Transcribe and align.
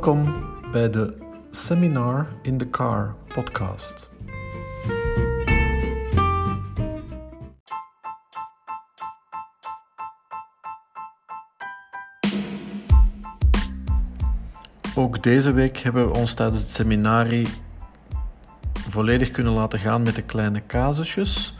Welkom 0.00 0.44
bij 0.72 0.90
de 0.90 1.16
Seminar 1.50 2.28
in 2.42 2.58
the 2.58 2.70
Car 2.70 3.14
podcast. 3.34 4.08
Ook 14.94 15.22
deze 15.22 15.52
week 15.52 15.78
hebben 15.78 16.06
we 16.06 16.18
ons 16.18 16.34
tijdens 16.34 16.60
het 16.60 16.70
seminarie 16.70 17.48
volledig 18.72 19.30
kunnen 19.30 19.52
laten 19.52 19.78
gaan 19.78 20.02
met 20.02 20.14
de 20.14 20.22
kleine 20.22 20.66
casusjes. 20.66 21.56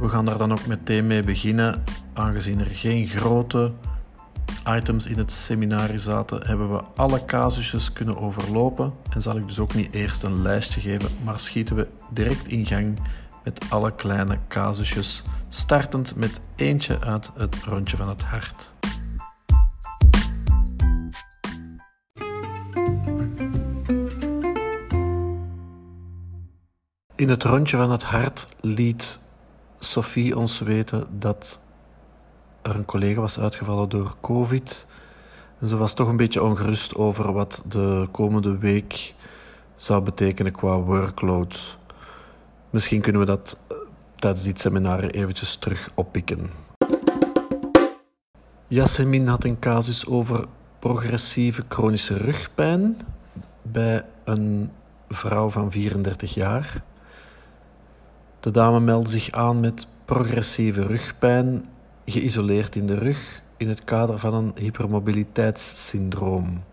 We 0.00 0.08
gaan 0.08 0.24
daar 0.24 0.38
dan 0.38 0.52
ook 0.52 0.66
meteen 0.66 1.06
mee 1.06 1.22
beginnen, 1.22 1.84
aangezien 2.14 2.60
er 2.60 2.66
geen 2.66 3.06
grote 3.06 3.72
items 4.66 5.06
in 5.06 5.18
het 5.18 5.32
seminarie 5.32 5.98
zaten, 5.98 6.46
hebben 6.46 6.72
we 6.72 6.82
alle 6.96 7.24
casusjes 7.24 7.92
kunnen 7.92 8.18
overlopen 8.18 8.92
en 9.10 9.22
zal 9.22 9.36
ik 9.36 9.48
dus 9.48 9.58
ook 9.58 9.74
niet 9.74 9.94
eerst 9.94 10.22
een 10.22 10.42
lijstje 10.42 10.80
geven, 10.80 11.10
maar 11.24 11.40
schieten 11.40 11.76
we 11.76 11.86
direct 12.10 12.46
in 12.46 12.66
gang 12.66 12.98
met 13.44 13.70
alle 13.70 13.94
kleine 13.94 14.38
casusjes, 14.48 15.22
startend 15.48 16.16
met 16.16 16.40
eentje 16.56 17.00
uit 17.00 17.30
het 17.36 17.56
rondje 17.64 17.96
van 17.96 18.08
het 18.08 18.22
hart. 18.22 18.74
In 27.14 27.28
het 27.28 27.44
rondje 27.44 27.76
van 27.76 27.90
het 27.90 28.02
hart 28.02 28.46
liet 28.60 29.20
Sophie 29.78 30.36
ons 30.36 30.58
weten 30.58 31.06
dat 31.18 31.60
er 32.62 32.74
een 32.74 32.84
collega 32.84 33.20
was 33.20 33.38
uitgevallen 33.38 33.88
door 33.88 34.14
COVID. 34.20 34.86
En 35.58 35.68
ze 35.68 35.76
was 35.76 35.94
toch 35.94 36.08
een 36.08 36.16
beetje 36.16 36.42
ongerust 36.42 36.94
over 36.94 37.32
wat 37.32 37.64
de 37.68 38.08
komende 38.10 38.58
week 38.58 39.14
zou 39.76 40.02
betekenen 40.02 40.52
qua 40.52 40.76
workload. 40.76 41.78
Misschien 42.70 43.00
kunnen 43.00 43.20
we 43.20 43.26
dat 43.26 43.58
eh, 43.68 43.76
tijdens 44.16 44.42
dit 44.42 44.60
seminar 44.60 45.04
eventjes 45.04 45.56
terug 45.56 45.88
oppikken. 45.94 46.50
Yasemin 48.68 49.26
had 49.26 49.44
een 49.44 49.58
casus 49.58 50.06
over 50.06 50.46
progressieve 50.78 51.64
chronische 51.68 52.16
rugpijn 52.16 52.98
bij 53.62 54.04
een 54.24 54.70
vrouw 55.08 55.50
van 55.50 55.70
34 55.70 56.34
jaar. 56.34 56.82
De 58.40 58.50
dame 58.50 58.80
meldde 58.80 59.10
zich 59.10 59.30
aan 59.30 59.60
met 59.60 59.86
progressieve 60.04 60.86
rugpijn 60.86 61.64
geïsoleerd 62.10 62.76
in 62.76 62.86
de 62.86 62.98
rug 62.98 63.42
in 63.56 63.68
het 63.68 63.84
kader 63.84 64.18
van 64.18 64.34
een 64.34 64.52
hypermobiliteitssyndroom. 64.54 66.64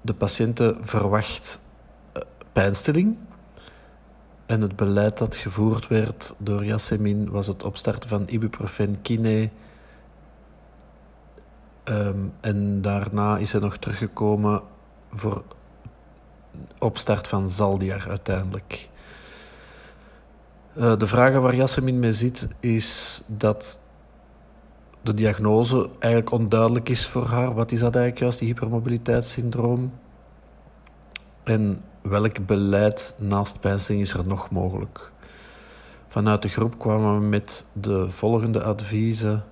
De 0.00 0.14
patiënte 0.14 0.76
verwacht 0.80 1.60
eh, 2.12 2.22
pijnstilling 2.52 3.16
en 4.46 4.60
het 4.60 4.76
beleid 4.76 5.18
dat 5.18 5.36
gevoerd 5.36 5.88
werd 5.88 6.34
door 6.38 6.64
Yasemin 6.64 7.30
was 7.30 7.46
het 7.46 7.64
opstarten 7.64 8.08
van 8.08 8.24
ibuprofen 8.26 9.02
kine. 9.02 9.50
Um, 11.84 12.32
en 12.40 12.82
daarna 12.82 13.38
is 13.38 13.52
hij 13.52 13.60
nog 13.60 13.76
teruggekomen 13.76 14.62
voor 15.12 15.44
opstart 16.78 17.28
van 17.28 17.48
Zaldiar 17.48 18.06
uiteindelijk. 18.08 18.88
Uh, 20.78 20.96
de 20.96 21.06
vragen 21.06 21.42
waar 21.42 21.54
Jasmin 21.54 21.98
mee 21.98 22.12
zit, 22.12 22.48
is 22.60 23.22
dat 23.26 23.80
de 25.02 25.14
diagnose 25.14 25.88
eigenlijk 25.98 26.32
onduidelijk 26.32 26.88
is 26.88 27.06
voor 27.06 27.26
haar. 27.26 27.54
Wat 27.54 27.72
is 27.72 27.78
dat 27.78 27.94
eigenlijk 27.94 28.22
juist, 28.22 28.38
die 28.38 28.48
hypermobiliteitssyndroom? 28.48 29.92
En 31.44 31.82
welk 32.02 32.46
beleid 32.46 33.14
naast 33.18 33.60
pijnstilling 33.60 34.04
is 34.04 34.12
er 34.12 34.26
nog 34.26 34.50
mogelijk? 34.50 35.12
Vanuit 36.08 36.42
de 36.42 36.48
groep 36.48 36.78
kwamen 36.78 37.20
we 37.20 37.26
met 37.26 37.64
de 37.72 38.10
volgende 38.10 38.62
adviezen. 38.62 39.44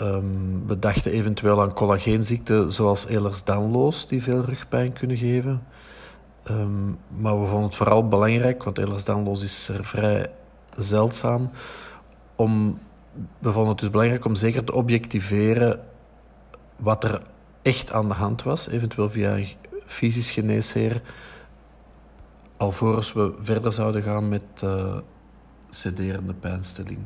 Um, 0.00 0.66
we 0.66 0.78
dachten 0.78 1.12
eventueel 1.12 1.62
aan 1.62 1.72
collageenziekten 1.72 2.72
zoals 2.72 3.06
Ehlers-Danlos, 3.06 4.06
die 4.06 4.22
veel 4.22 4.44
rugpijn 4.44 4.92
kunnen 4.92 5.16
geven. 5.16 5.62
Um, 6.50 6.98
maar 7.08 7.40
we 7.40 7.46
vonden 7.46 7.66
het 7.66 7.76
vooral 7.76 8.08
belangrijk, 8.08 8.62
want 8.62 8.78
Ehlers-Danlos 8.78 9.42
is 9.42 9.68
er 9.68 9.84
vrij 9.84 10.30
zeldzaam, 10.76 11.50
om, 12.36 12.78
we 13.38 13.52
vonden 13.52 13.70
het 13.70 13.80
dus 13.80 13.90
belangrijk 13.90 14.24
om 14.24 14.34
zeker 14.34 14.64
te 14.64 14.72
objectiveren 14.72 15.80
wat 16.76 17.04
er 17.04 17.22
echt 17.62 17.92
aan 17.92 18.08
de 18.08 18.14
hand 18.14 18.42
was, 18.42 18.68
eventueel 18.68 19.10
via 19.10 19.36
een 19.36 19.48
fysisch 19.86 20.30
geneesheer, 20.30 21.02
alvorens 22.56 23.12
we 23.12 23.34
verder 23.40 23.72
zouden 23.72 24.02
gaan 24.02 24.28
met 24.28 24.62
uh, 24.64 24.96
sederende 25.70 26.34
pijnstilling. 26.34 26.98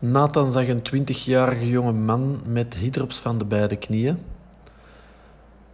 Nathan 0.00 0.50
zag 0.52 0.68
een 0.68 0.82
20-jarige 1.06 1.68
jonge 1.68 1.92
man 1.92 2.40
met 2.46 2.74
hydrops 2.74 3.18
van 3.18 3.38
de 3.38 3.44
beide 3.44 3.76
knieën. 3.76 4.18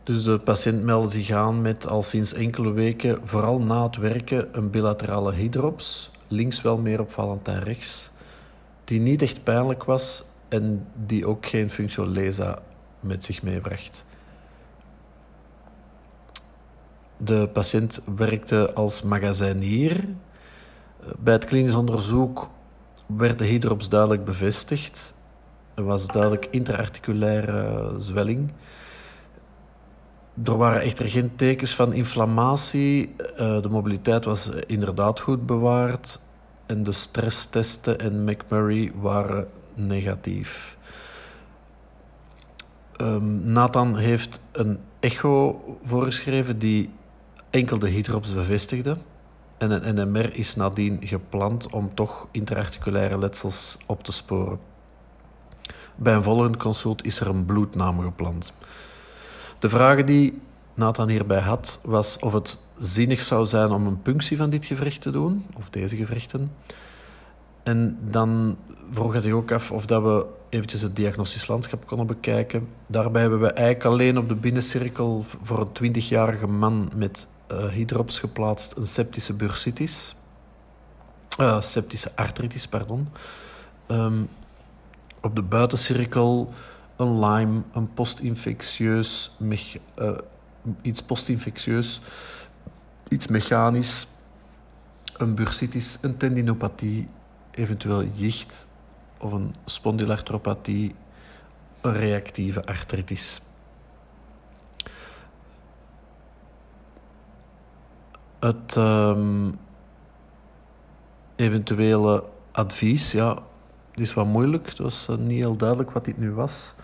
Dus 0.07 0.25
de 0.25 0.39
patiënt 0.39 0.83
meldde 0.83 1.11
zich 1.11 1.31
aan 1.31 1.63
met 1.63 1.89
al 1.89 2.03
sinds 2.03 2.33
enkele 2.33 2.71
weken, 2.71 3.21
vooral 3.25 3.61
na 3.61 3.83
het 3.83 3.97
werken, 3.97 4.49
een 4.53 4.71
bilaterale 4.71 5.33
hydrops, 5.33 6.11
links 6.29 6.63
wel 6.63 6.79
meer 6.79 7.01
opvallend 7.01 7.45
dan 7.45 7.59
rechts, 7.59 8.11
die 8.85 9.01
niet 9.01 9.23
echt 9.23 9.43
pijnlijk 9.43 9.85
was 9.85 10.25
en 10.49 10.87
die 11.07 11.27
ook 11.27 11.47
geen 11.47 11.71
functiolesa 11.71 12.59
met 13.01 13.25
zich 13.25 13.43
meebracht. 13.43 14.05
De 17.17 17.49
patiënt 17.53 18.01
werkte 18.17 18.73
als 18.73 19.03
magazijnier. 19.03 20.05
Bij 21.19 21.33
het 21.33 21.45
klinisch 21.45 21.75
onderzoek 21.75 22.49
werd 23.07 23.39
de 23.39 23.45
hydrops 23.45 23.89
duidelijk 23.89 24.25
bevestigd. 24.25 25.15
Er 25.75 25.85
was 25.85 26.07
duidelijk 26.07 26.49
interarticulaire 26.51 27.95
zwelling. 27.99 28.53
Er 30.45 30.57
waren 30.57 30.81
echter 30.81 31.09
geen 31.09 31.37
tekens 31.37 31.75
van 31.75 31.93
inflammatie. 31.93 33.15
Uh, 33.19 33.63
de 33.63 33.69
mobiliteit 33.69 34.25
was 34.25 34.49
inderdaad 34.67 35.21
goed 35.21 35.47
bewaard. 35.47 36.21
En 36.67 36.83
de 36.83 36.93
stresstesten 36.93 37.99
en 37.99 38.25
McMurray 38.25 38.93
waren 38.95 39.49
negatief. 39.75 40.77
Um, 43.01 43.53
Nathan 43.53 43.97
heeft 43.97 44.41
een 44.53 44.79
echo 45.01 45.63
voorgeschreven 45.85 46.59
die 46.59 46.91
enkel 47.51 47.79
de 47.79 47.89
hydrops 47.89 48.35
bevestigde. 48.35 48.97
En 49.59 49.71
een 49.71 50.11
NMR 50.11 50.35
is 50.35 50.57
nadien 50.57 50.99
gepland 51.01 51.71
om 51.71 51.95
toch 51.95 52.27
interarticulaire 52.31 53.19
letsels 53.19 53.79
op 53.87 54.05
te 54.05 54.13
sporen. 54.13 54.59
Bij 55.95 56.15
een 56.15 56.23
volgende 56.23 56.59
consult 56.59 57.05
is 57.05 57.21
er 57.21 57.27
een 57.27 57.45
bloedname 57.45 58.03
gepland. 58.03 58.53
De 59.59 59.69
vraag 59.69 60.05
die 60.05 60.41
Nathan 60.75 61.09
hierbij 61.09 61.41
had, 61.41 61.81
was 61.83 62.19
of 62.19 62.33
het 62.33 62.59
zinnig 62.79 63.21
zou 63.21 63.47
zijn 63.47 63.71
om 63.71 63.87
een 63.87 64.03
punctie 64.03 64.37
van 64.37 64.51
dit 64.51 64.65
gewricht 64.65 65.01
te 65.03 65.11
doen, 65.11 65.47
of 65.57 65.71
deze 65.71 65.97
gewrichten. 65.97 66.53
En 67.63 67.99
dan 68.01 68.57
vroeg 68.91 69.13
hij 69.13 69.21
zich 69.21 69.33
ook 69.33 69.53
af 69.53 69.73
of 69.73 69.87
dat 69.87 70.03
we 70.03 70.27
eventjes 70.49 70.83
het 70.83 70.97
diagnostisch 70.97 71.47
landschap 71.47 71.87
konden 71.87 72.07
bekijken. 72.07 72.69
Daarbij 72.87 73.21
hebben 73.21 73.41
we 73.41 73.53
eigenlijk 73.53 73.85
alleen 73.85 74.19
op 74.19 74.29
de 74.29 74.35
binnencirkel 74.35 75.25
voor 75.43 75.69
een 75.81 75.95
20-jarige 75.95 76.47
man 76.47 76.91
met 76.95 77.27
uh, 77.53 77.67
hydrops 77.67 78.19
geplaatst 78.19 78.77
een 78.77 78.87
septische 78.87 79.33
bursitis. 79.33 80.17
Uh, 81.41 81.61
septische 81.61 82.13
artritis, 82.15 82.69
pardon. 82.69 83.09
Um, 83.89 84.29
op 85.21 85.37
de 85.37 85.43
buitencirkel 85.43 86.53
een 86.97 87.21
Lyme, 87.21 87.63
een 87.73 87.95
postinfectieus, 87.95 89.37
uh, 89.41 90.11
iets 90.83 91.03
postinfectieus, 91.03 92.01
iets 93.09 93.27
mechanisch, 93.27 94.07
een 95.17 95.35
bursitis, 95.35 95.99
een 96.01 96.17
tendinopathie, 96.17 97.09
eventueel 97.51 98.05
jicht 98.05 98.67
of 99.19 99.33
een 99.33 99.55
spondylarthropathie, 99.65 100.95
een 101.81 101.93
reactieve 101.93 102.67
artritis. 102.67 103.41
Het 108.39 108.77
um, 108.77 109.59
eventuele 111.37 112.25
advies, 112.53 113.13
ja, 113.13 113.43
het 113.91 114.01
is 114.01 114.15
wat 114.15 114.27
moeilijk. 114.27 114.69
Het 114.69 114.79
was 114.79 115.07
uh, 115.11 115.17
niet 115.17 115.39
heel 115.39 115.57
duidelijk 115.57 115.91
wat 115.91 116.05
dit 116.05 116.19
nu 116.19 116.33
was. 116.33 116.75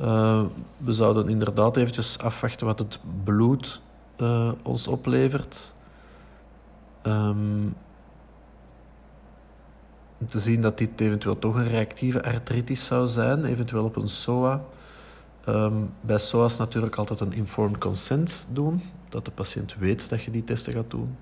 Uh, 0.00 0.42
we 0.76 0.92
zouden 0.92 1.28
inderdaad 1.28 1.76
eventjes 1.76 2.18
afwachten 2.18 2.66
wat 2.66 2.78
het 2.78 2.98
bloed 3.24 3.80
uh, 4.16 4.52
ons 4.62 4.86
oplevert. 4.86 5.74
Um, 7.02 7.76
te 10.28 10.40
zien 10.40 10.60
dat 10.60 10.78
dit 10.78 11.00
eventueel 11.00 11.38
toch 11.38 11.54
een 11.54 11.68
reactieve 11.68 12.24
artritis 12.24 12.84
zou 12.84 13.08
zijn, 13.08 13.44
eventueel 13.44 13.84
op 13.84 13.96
een 13.96 14.08
SOA. 14.08 14.64
Ehm, 15.44 15.74
bij 16.00 16.18
SOAS 16.18 16.56
natuurlijk 16.56 16.96
altijd 16.96 17.20
een 17.20 17.32
informed 17.32 17.78
consent 17.78 18.46
doen, 18.52 18.82
dat 19.08 19.24
de 19.24 19.30
patiënt 19.30 19.74
weet 19.78 20.08
dat 20.08 20.22
je 20.22 20.30
die 20.30 20.44
testen 20.44 20.72
gaat 20.72 20.90
doen. 20.90 21.16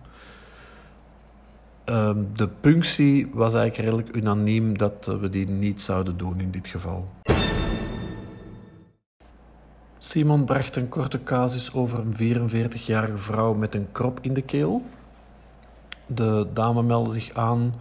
Ehm, 1.84 2.18
de 2.36 2.48
punctie 2.48 3.30
was 3.32 3.54
eigenlijk 3.54 3.88
redelijk 3.88 4.16
unaniem 4.16 4.78
dat 4.78 5.06
we 5.20 5.28
die 5.28 5.48
niet 5.48 5.80
zouden 5.80 6.16
doen 6.16 6.40
in 6.40 6.50
dit 6.50 6.66
geval. 6.66 7.08
Simon 10.04 10.44
bracht 10.44 10.76
een 10.76 10.88
korte 10.88 11.22
casus 11.22 11.72
over 11.72 11.98
een 11.98 12.14
44-jarige 12.14 13.18
vrouw 13.18 13.54
met 13.54 13.74
een 13.74 13.88
krop 13.92 14.18
in 14.22 14.34
de 14.34 14.42
keel. 14.42 14.82
De 16.06 16.46
dame 16.52 16.82
meldde 16.82 17.12
zich 17.12 17.34
aan 17.34 17.74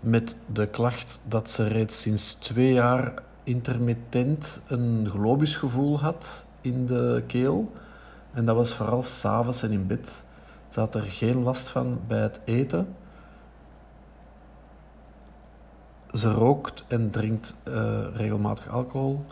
met 0.00 0.36
de 0.52 0.66
klacht 0.66 1.20
dat 1.24 1.50
ze 1.50 1.66
reeds 1.66 2.00
sinds 2.00 2.34
twee 2.34 2.72
jaar 2.72 3.22
intermittent 3.44 4.62
een 4.68 5.08
globusgevoel 5.10 6.00
had 6.00 6.44
in 6.60 6.86
de 6.86 7.22
keel. 7.26 7.72
En 8.32 8.44
dat 8.44 8.56
was 8.56 8.74
vooral 8.74 9.02
s'avonds 9.02 9.62
en 9.62 9.70
in 9.70 9.86
bed. 9.86 10.22
Ze 10.66 10.80
had 10.80 10.94
er 10.94 11.02
geen 11.02 11.42
last 11.42 11.68
van 11.68 12.00
bij 12.06 12.20
het 12.20 12.40
eten. 12.44 12.94
Ze 16.12 16.30
rookt 16.32 16.84
en 16.88 17.10
drinkt 17.10 17.54
uh, 17.68 18.04
regelmatig 18.14 18.68
alcohol. 18.68 19.24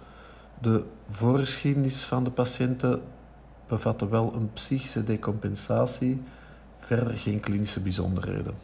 De 0.65 0.83
voorgeschiedenis 1.09 2.03
van 2.03 2.25
de 2.25 2.31
patiënten 2.31 3.03
bevatte 3.69 4.09
wel 4.09 4.33
een 4.35 4.53
psychische 4.53 5.05
decompensatie, 5.05 6.23
verder 6.79 7.15
geen 7.15 7.41
klinische 7.41 7.81
bijzonderheden. 7.81 8.55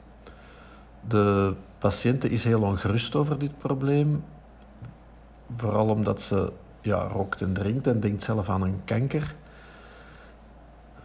De 1.09 1.55
patiënte 1.79 2.29
is 2.29 2.45
heel 2.45 2.63
ongerust 2.63 3.15
over 3.15 3.39
dit 3.39 3.59
probleem, 3.59 4.25
vooral 5.57 5.89
omdat 5.89 6.21
ze 6.21 6.53
ja, 6.81 7.03
rookt 7.03 7.41
en 7.41 7.53
drinkt 7.53 7.87
en 7.87 8.01
denkt 8.01 8.23
zelf 8.23 8.49
aan 8.49 8.63
een 8.63 8.81
kanker. 8.85 9.35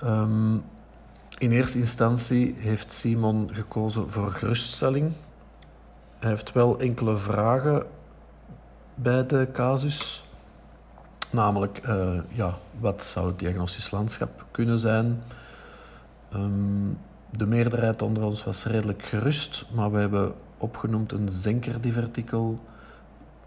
Um, 0.03 0.63
in 1.37 1.51
eerste 1.51 1.77
instantie 1.77 2.55
heeft 2.57 2.91
Simon 2.91 3.49
gekozen 3.53 4.09
voor 4.09 4.31
geruststelling. 4.31 5.11
Hij 6.19 6.29
heeft 6.29 6.51
wel 6.51 6.79
enkele 6.79 7.17
vragen 7.17 7.85
bij 8.95 9.25
de 9.25 9.47
casus. 9.53 10.24
Namelijk, 11.35 11.87
uh, 11.87 12.19
ja, 12.31 12.57
wat 12.79 13.03
zou 13.03 13.27
het 13.27 13.39
diagnostisch 13.39 13.91
landschap 13.91 14.45
kunnen 14.51 14.79
zijn? 14.79 15.21
Um, 16.33 16.97
de 17.29 17.47
meerderheid 17.47 18.01
onder 18.01 18.23
ons 18.23 18.43
was 18.43 18.65
redelijk 18.65 19.03
gerust, 19.03 19.65
maar 19.73 19.91
we 19.91 19.97
hebben 19.97 20.33
opgenoemd 20.57 21.11
een 21.11 21.29
zenkerdivertikel, 21.29 22.59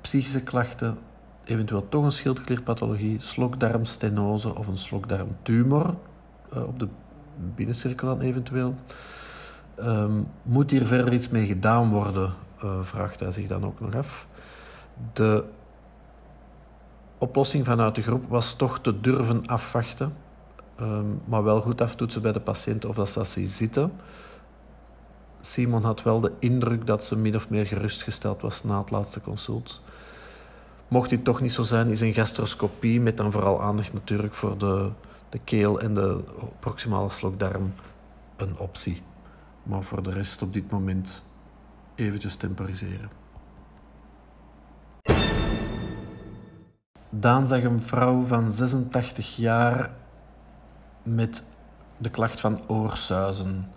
psychische 0.01 0.43
klachten, 0.43 0.99
eventueel 1.45 1.89
toch 1.89 2.05
een 2.05 2.13
schildklierpathologie, 2.13 3.21
slokdarmstenose 3.21 4.55
of 4.55 4.67
een 4.67 4.79
slokdarmtumor 4.79 5.95
uh, 6.55 6.63
op 6.63 6.79
de 6.79 6.89
binnencirkel 7.55 8.09
dan 8.09 8.21
eventueel. 8.21 8.75
Um, 9.81 10.27
moet 10.43 10.71
hier 10.71 10.87
verder 10.87 11.13
iets 11.13 11.29
mee 11.29 11.47
gedaan 11.47 11.91
worden, 11.91 12.33
uh, 12.65 12.71
vraagt 12.83 13.21
hij 13.21 13.31
zich 13.31 13.47
dan 13.47 13.65
ook 13.65 13.81
nog 13.81 13.95
af. 13.95 14.27
De 15.13 15.45
oplossing 17.19 17.65
vanuit 17.65 17.95
de 17.95 18.03
groep 18.03 18.29
was 18.29 18.55
toch 18.55 18.81
te 18.81 19.01
durven 19.01 19.47
afwachten, 19.47 20.15
um, 20.81 21.21
maar 21.25 21.43
wel 21.43 21.61
goed 21.61 21.81
aftoetsen 21.81 22.23
bij 22.23 22.33
de 22.33 22.41
patiënt 22.41 22.85
of 22.85 22.97
dat 22.97 23.29
ze 23.29 23.47
zitten. 23.47 23.93
Simon 25.41 25.83
had 25.83 26.03
wel 26.03 26.21
de 26.21 26.33
indruk 26.39 26.87
dat 26.87 27.05
ze 27.05 27.17
min 27.17 27.37
of 27.37 27.49
meer 27.49 27.67
gerustgesteld 27.67 28.41
was 28.41 28.65
na 28.65 28.79
het 28.79 28.91
laatste 28.91 29.21
consult. 29.21 29.81
Mocht 30.89 31.11
dit 31.11 31.25
toch 31.25 31.41
niet 31.41 31.53
zo 31.53 31.63
zijn, 31.63 31.89
is 31.91 32.01
een 32.01 32.15
gastroscopie 32.15 33.01
met 33.01 33.17
dan 33.17 33.33
vooral 33.33 33.63
aandacht 33.63 33.93
natuurlijk 33.93 34.35
voor 34.35 34.59
de, 34.59 34.91
de 35.29 35.39
keel 35.45 35.81
en 35.81 35.95
de 35.95 36.21
proximale 36.61 37.11
slokdarm 37.11 37.73
een 38.37 38.59
optie. 38.59 39.03
Maar 39.63 39.83
voor 39.83 40.03
de 40.03 40.11
rest 40.11 40.43
op 40.43 40.53
dit 40.53 40.71
moment 40.71 41.25
eventjes 41.95 42.37
temporiseren. 42.37 43.18
Daan 47.11 47.47
zag 47.47 47.63
een 47.63 47.83
vrouw 47.83 48.23
van 48.23 48.53
86 48.53 49.37
jaar 49.37 49.91
met 51.03 51.45
de 51.97 52.11
klacht 52.11 52.41
van 52.41 52.61
oorsuizen. 52.67 53.71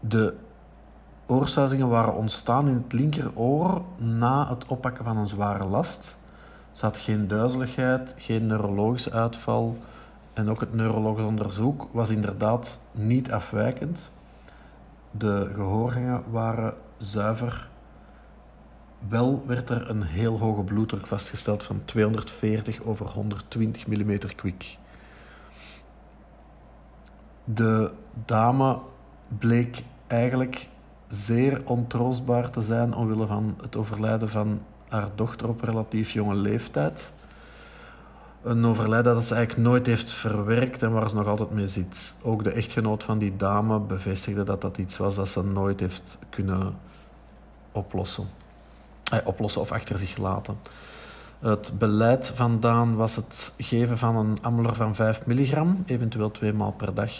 De 0.00 0.34
oorsuizingen 1.26 1.88
waren 1.88 2.14
ontstaan 2.14 2.68
in 2.68 2.74
het 2.74 2.92
linkeroor 2.92 3.82
na 3.96 4.48
het 4.48 4.66
oppakken 4.66 5.04
van 5.04 5.16
een 5.16 5.28
zware 5.28 5.64
last. 5.64 6.16
Ze 6.72 6.84
had 6.84 6.96
geen 6.96 7.28
duizeligheid, 7.28 8.14
geen 8.18 8.46
neurologische 8.46 9.12
uitval 9.12 9.78
en 10.32 10.50
ook 10.50 10.60
het 10.60 10.74
neurologisch 10.74 11.24
onderzoek 11.24 11.86
was 11.92 12.10
inderdaad 12.10 12.80
niet 12.92 13.32
afwijkend. 13.32 14.10
De 15.10 15.50
gehoorgangen 15.54 16.22
waren 16.30 16.74
zuiver 16.98 17.68
wel 19.08 19.44
werd 19.46 19.70
er 19.70 19.90
een 19.90 20.02
heel 20.02 20.38
hoge 20.38 20.62
bloeddruk 20.62 21.06
vastgesteld 21.06 21.62
van 21.62 21.80
240 21.84 22.82
over 22.82 23.06
120 23.06 23.86
mm 23.86 24.18
kwik. 24.36 24.76
De 27.44 27.90
dame 28.24 28.78
bleek 29.38 29.82
eigenlijk 30.06 30.68
zeer 31.08 31.62
ontroostbaar 31.64 32.50
te 32.50 32.62
zijn 32.62 32.94
omwille 32.94 33.26
van 33.26 33.58
het 33.62 33.76
overlijden 33.76 34.28
van 34.28 34.62
haar 34.88 35.08
dochter 35.14 35.48
op 35.48 35.60
relatief 35.60 36.10
jonge 36.10 36.34
leeftijd. 36.34 37.12
Een 38.42 38.64
overlijden 38.64 39.14
dat 39.14 39.24
ze 39.24 39.34
eigenlijk 39.34 39.68
nooit 39.68 39.86
heeft 39.86 40.10
verwerkt 40.10 40.82
en 40.82 40.92
waar 40.92 41.08
ze 41.08 41.14
nog 41.14 41.26
altijd 41.26 41.50
mee 41.50 41.68
zit. 41.68 42.14
Ook 42.22 42.44
de 42.44 42.50
echtgenoot 42.50 43.04
van 43.04 43.18
die 43.18 43.36
dame 43.36 43.80
bevestigde 43.80 44.42
dat 44.42 44.60
dat 44.60 44.78
iets 44.78 44.96
was 44.96 45.14
dat 45.14 45.28
ze 45.28 45.44
nooit 45.44 45.80
heeft 45.80 46.18
kunnen 46.30 46.74
oplossen 47.72 48.39
oplossen 49.24 49.60
of 49.60 49.72
achter 49.72 49.98
zich 49.98 50.16
laten. 50.16 50.58
Het 51.38 51.72
beleid 51.78 52.32
van 52.34 52.60
Daan 52.60 52.96
was 52.96 53.16
het 53.16 53.54
geven 53.58 53.98
van 53.98 54.16
een 54.16 54.38
amulor 54.40 54.74
van 54.74 54.94
5 54.94 55.26
milligram, 55.26 55.82
eventueel 55.86 56.30
twee 56.30 56.52
maal 56.52 56.72
per 56.72 56.94
dag. 56.94 57.12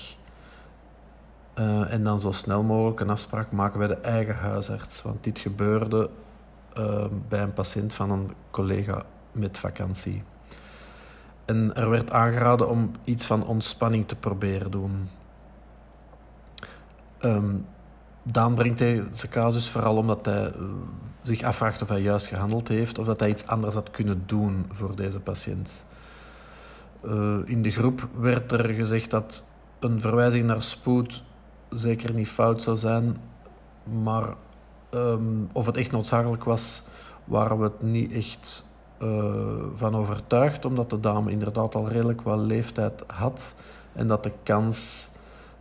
Uh, 1.58 1.92
en 1.92 2.04
dan 2.04 2.20
zo 2.20 2.32
snel 2.32 2.62
mogelijk 2.62 3.00
een 3.00 3.10
afspraak 3.10 3.50
maken 3.50 3.78
bij 3.78 3.88
de 3.88 3.96
eigen 3.96 4.34
huisarts. 4.34 5.02
Want 5.02 5.24
dit 5.24 5.38
gebeurde 5.38 6.10
uh, 6.79 7.05
bij 7.29 7.43
een 7.43 7.53
patiënt 7.53 7.94
van 7.94 8.10
een 8.10 8.31
collega 8.50 9.05
met 9.32 9.58
vakantie. 9.58 10.22
En 11.44 11.74
er 11.74 11.91
werd 11.91 12.10
aangeraden 12.10 12.69
om 12.69 12.91
iets 13.05 13.24
van 13.26 13.46
ontspanning 13.46 14.08
te 14.08 14.17
proberen 14.17 14.70
doen. 14.70 15.08
Um, 17.20 17.67
Daan 18.22 18.55
brengt 18.55 18.79
deze 18.79 19.29
casus 19.29 19.69
vooral 19.70 19.96
omdat 19.96 20.24
hij 20.27 20.46
eh, 20.46 20.53
zich 21.22 21.43
afvraagt 21.43 21.82
of 21.82 21.89
hij 21.89 22.00
juist 22.00 22.27
gehandeld 22.27 22.69
heeft 22.69 22.98
of 22.98 23.06
dat 23.06 23.20
hij 23.20 23.29
iets 23.29 23.46
anders 23.46 23.74
had 23.74 23.91
kunnen 23.91 24.22
doen 24.27 24.67
voor 24.72 24.96
deze 24.96 25.20
patiënt. 25.20 25.84
Uh, 27.05 27.36
in 27.44 27.62
de 27.62 27.70
groep 27.70 28.08
werd 28.19 28.53
er 28.53 28.69
gezegd 28.69 29.10
dat 29.10 29.44
een 29.79 30.00
verwijzing 30.00 30.46
naar 30.46 30.62
spoed 30.62 31.24
zeker 31.70 32.15
niet 32.15 32.29
fout 32.29 32.62
zou 32.62 32.77
zijn, 32.77 33.17
maar 34.03 34.34
um, 34.94 35.48
of 35.53 35.67
het 35.67 35.77
echt 35.77 35.91
noodzakelijk 35.91 36.44
was, 36.44 36.82
waren 37.24 37.58
we 37.58 37.65
het 37.65 37.82
niet 37.82 38.12
echt 38.12 38.67
uh, 39.03 39.34
van 39.74 39.96
overtuigd, 39.96 40.65
omdat 40.65 40.91
de 40.91 41.00
dame 41.00 41.31
inderdaad 41.31 41.74
al 41.74 41.89
redelijk 41.89 42.22
wat 42.22 42.39
leeftijd 42.39 43.05
had 43.06 43.55
en 43.93 44.06
dat 44.06 44.22
de 44.22 44.32
kans 44.43 45.08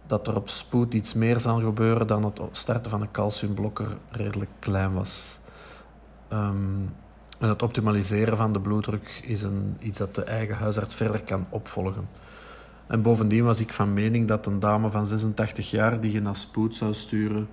dat 0.10 0.28
er 0.28 0.36
op 0.36 0.50
spoed 0.50 0.94
iets 0.94 1.14
meer 1.14 1.40
zal 1.40 1.60
gebeuren 1.60 2.08
dan 2.08 2.24
het 2.24 2.40
starten 2.52 2.92
van 2.92 3.02
een 3.02 3.12
calciumblokker 3.12 3.98
redelijk 4.10 4.50
klein 4.60 4.94
was. 4.94 5.40
En 6.28 7.48
het 7.48 7.64
optimaliseren 7.64 8.38
van 8.38 8.54
de 8.54 8.60
bloeddruk 8.60 9.22
is 9.24 9.42
een, 9.42 9.78
iets 9.80 9.98
dat 9.98 10.16
de 10.16 10.24
eigen 10.24 10.56
huisarts 10.56 10.96
verder 10.96 11.22
kan 11.22 11.46
opvolgen. 11.50 12.08
En 12.88 13.02
bovendien 13.02 13.44
was 13.44 13.60
ik 13.60 13.74
van 13.74 13.94
mening 13.94 14.28
dat 14.28 14.46
een 14.46 14.60
dame 14.60 14.90
van 14.90 15.08
86 15.08 15.72
jaar 15.72 16.00
die 16.00 16.12
je 16.12 16.22
naar 16.22 16.36
spoed 16.36 16.76
zou 16.76 16.94
sturen, 16.94 17.50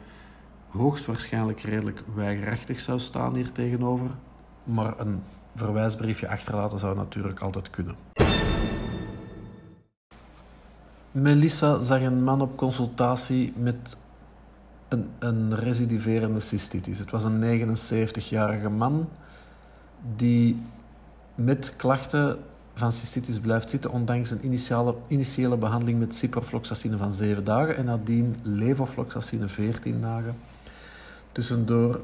hoogstwaarschijnlijk 0.68 1.60
redelijk 1.60 2.02
weigerachtig 2.14 2.80
zou 2.80 2.98
staan 2.98 3.34
hier 3.34 3.52
tegenover. 3.52 4.08
Maar 4.64 5.00
een 5.00 5.22
verwijsbriefje 5.54 6.28
achterlaten 6.28 6.78
zou 6.78 6.96
natuurlijk 6.96 7.40
altijd 7.40 7.70
kunnen. 7.70 7.96
Melissa 11.16 11.82
zag 11.82 12.00
een 12.00 12.24
man 12.24 12.40
op 12.40 12.56
consultatie 12.56 13.52
met 13.56 13.96
een, 14.88 15.10
een 15.18 16.40
cystitis. 16.40 16.98
Het 16.98 17.10
was 17.10 17.24
een 17.24 17.76
79-jarige 17.76 18.68
man 18.68 19.08
die 20.16 20.62
met 21.34 21.74
klachten 21.76 22.38
van 22.74 22.92
cystitis 22.92 23.38
blijft 23.38 23.70
zitten, 23.70 23.90
ondanks 23.90 24.30
een 24.30 24.44
initiale, 24.44 24.94
initiële 25.08 25.56
behandeling 25.56 25.98
met 25.98 26.14
ciprofloxacine 26.14 26.96
van 26.96 27.12
7 27.12 27.44
dagen 27.44 27.76
en 27.76 27.84
nadien 27.84 28.36
levofloxacine 28.42 29.48
14 29.48 30.00
dagen. 30.00 30.36
Tussendoor 31.32 32.00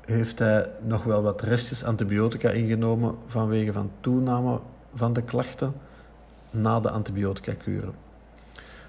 heeft 0.00 0.38
hij 0.38 0.70
nog 0.82 1.04
wel 1.04 1.22
wat 1.22 1.42
restjes 1.42 1.84
antibiotica 1.84 2.50
ingenomen 2.50 3.14
vanwege 3.26 3.72
van 3.72 3.90
toename 4.00 4.60
van 4.94 5.12
de 5.12 5.22
klachten 5.22 5.72
na 6.60 6.80
de 6.80 6.90
antibiotica-kuren. 6.90 7.94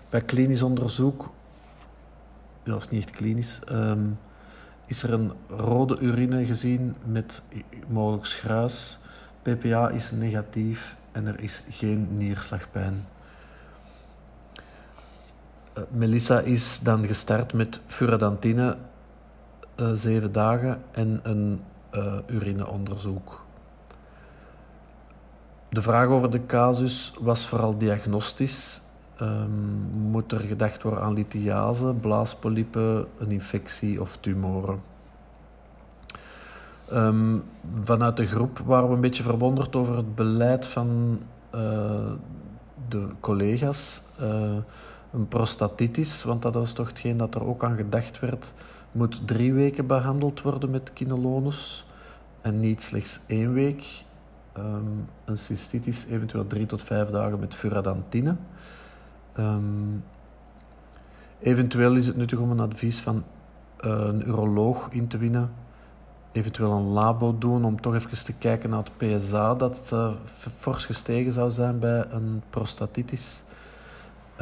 Bij 0.10 0.22
klinisch 0.22 0.62
onderzoek, 0.62 1.30
dat 2.64 2.82
is 2.82 2.90
niet 2.90 3.10
klinisch, 3.10 3.60
um, 3.72 4.18
is 4.86 5.04
er 5.04 5.14
een 5.14 5.32
rode 5.50 6.00
urine 6.00 6.46
gezien 6.46 6.96
met 7.04 7.42
mogelijk 7.88 8.26
schruis. 8.26 9.00
PPA 9.42 9.90
is 9.90 10.12
negatief 10.12 10.96
en 11.12 11.26
er 11.26 11.40
is 11.40 11.64
geen 11.70 12.08
neerslagpijn. 12.18 13.06
Uh, 15.78 15.84
Melissa 15.90 16.40
is 16.40 16.80
dan 16.80 17.06
gestart 17.06 17.54
met 17.54 17.82
furadantine 17.86 18.78
uh, 19.80 19.92
zeven 19.94 20.32
dagen 20.32 20.82
en 20.92 21.20
een 21.24 21.62
uh, 21.96 22.14
urineonderzoek. 22.28 23.46
De 25.70 25.82
vraag 25.82 26.08
over 26.08 26.32
de 26.32 26.46
casus 26.46 27.14
was 27.20 27.48
vooral 27.48 27.78
diagnostisch. 27.78 28.82
Um, 29.22 29.50
moet 29.92 30.32
er 30.32 30.40
gedacht 30.40 30.84
worden 30.84 31.04
aan 31.04 31.14
lithiase, 31.14 31.94
blaaspolypen, 32.02 33.08
een 33.18 33.32
infectie 33.32 34.02
of 34.02 34.18
tumoren? 34.18 34.82
Um, 36.94 37.44
vanuit 37.84 38.18
de 38.18 38.28
groep 38.28 38.60
waren 38.66 38.90
we 38.90 38.96
een 38.96 39.02
beetje 39.02 39.24
verwonderd 39.24 39.76
over 39.76 39.96
het 39.96 40.16
beleid 40.16 40.66
van 40.66 41.20
uh, 41.56 41.62
de 42.88 43.08
collega's. 43.20 44.02
Uh, 44.22 44.56
een 45.12 45.28
prostatitis, 45.28 46.24
want 46.24 46.42
dat 46.42 46.54
was 46.54 46.74
toch 46.74 46.88
hetgeen 46.88 47.18
dat 47.18 47.36
er 47.36 47.46
ook 47.46 47.64
aan 47.64 47.76
gedacht 47.76 48.20
werd, 48.20 48.54
moet 48.92 49.28
drie 49.28 49.54
weken 49.54 49.88
behandeld 49.88 50.42
worden 50.42 50.70
met 50.70 50.94
kinolonus 50.94 51.86
en 52.42 52.60
niet 52.60 52.84
slechts 52.84 53.20
één 53.28 53.54
week. 53.54 54.06
Um, 54.58 55.10
een 55.26 55.38
cystitis 55.38 56.06
eventueel 56.06 56.48
drie 56.48 56.66
tot 56.66 56.84
vijf 56.84 57.10
dagen 57.10 57.40
met 57.40 57.56
furadantine. 57.56 58.36
Um, 59.40 60.04
eventueel 61.40 61.96
is 61.96 62.08
het 62.08 62.18
nuttig 62.18 62.40
om 62.40 62.52
een 62.52 62.60
advies 62.60 63.00
van 63.00 63.24
uh, 63.82 63.92
een 63.92 64.28
uroloog 64.28 64.88
in 64.92 65.08
te 65.08 65.18
winnen. 65.18 65.52
Eventueel 66.32 66.72
een 66.72 66.88
labo 66.88 67.38
doen 67.38 67.66
om 67.66 67.82
toch 67.82 67.96
even 67.96 68.24
te 68.24 68.34
kijken 68.34 68.70
naar 68.70 68.84
het 68.84 69.20
PSA 69.20 69.56
dat 69.56 69.90
uh, 69.94 70.12
fors 70.58 70.86
gestegen 70.86 71.32
zou 71.32 71.52
zijn 71.52 71.80
bij 71.80 72.06
een 72.10 72.42
prostatitis. 72.50 73.44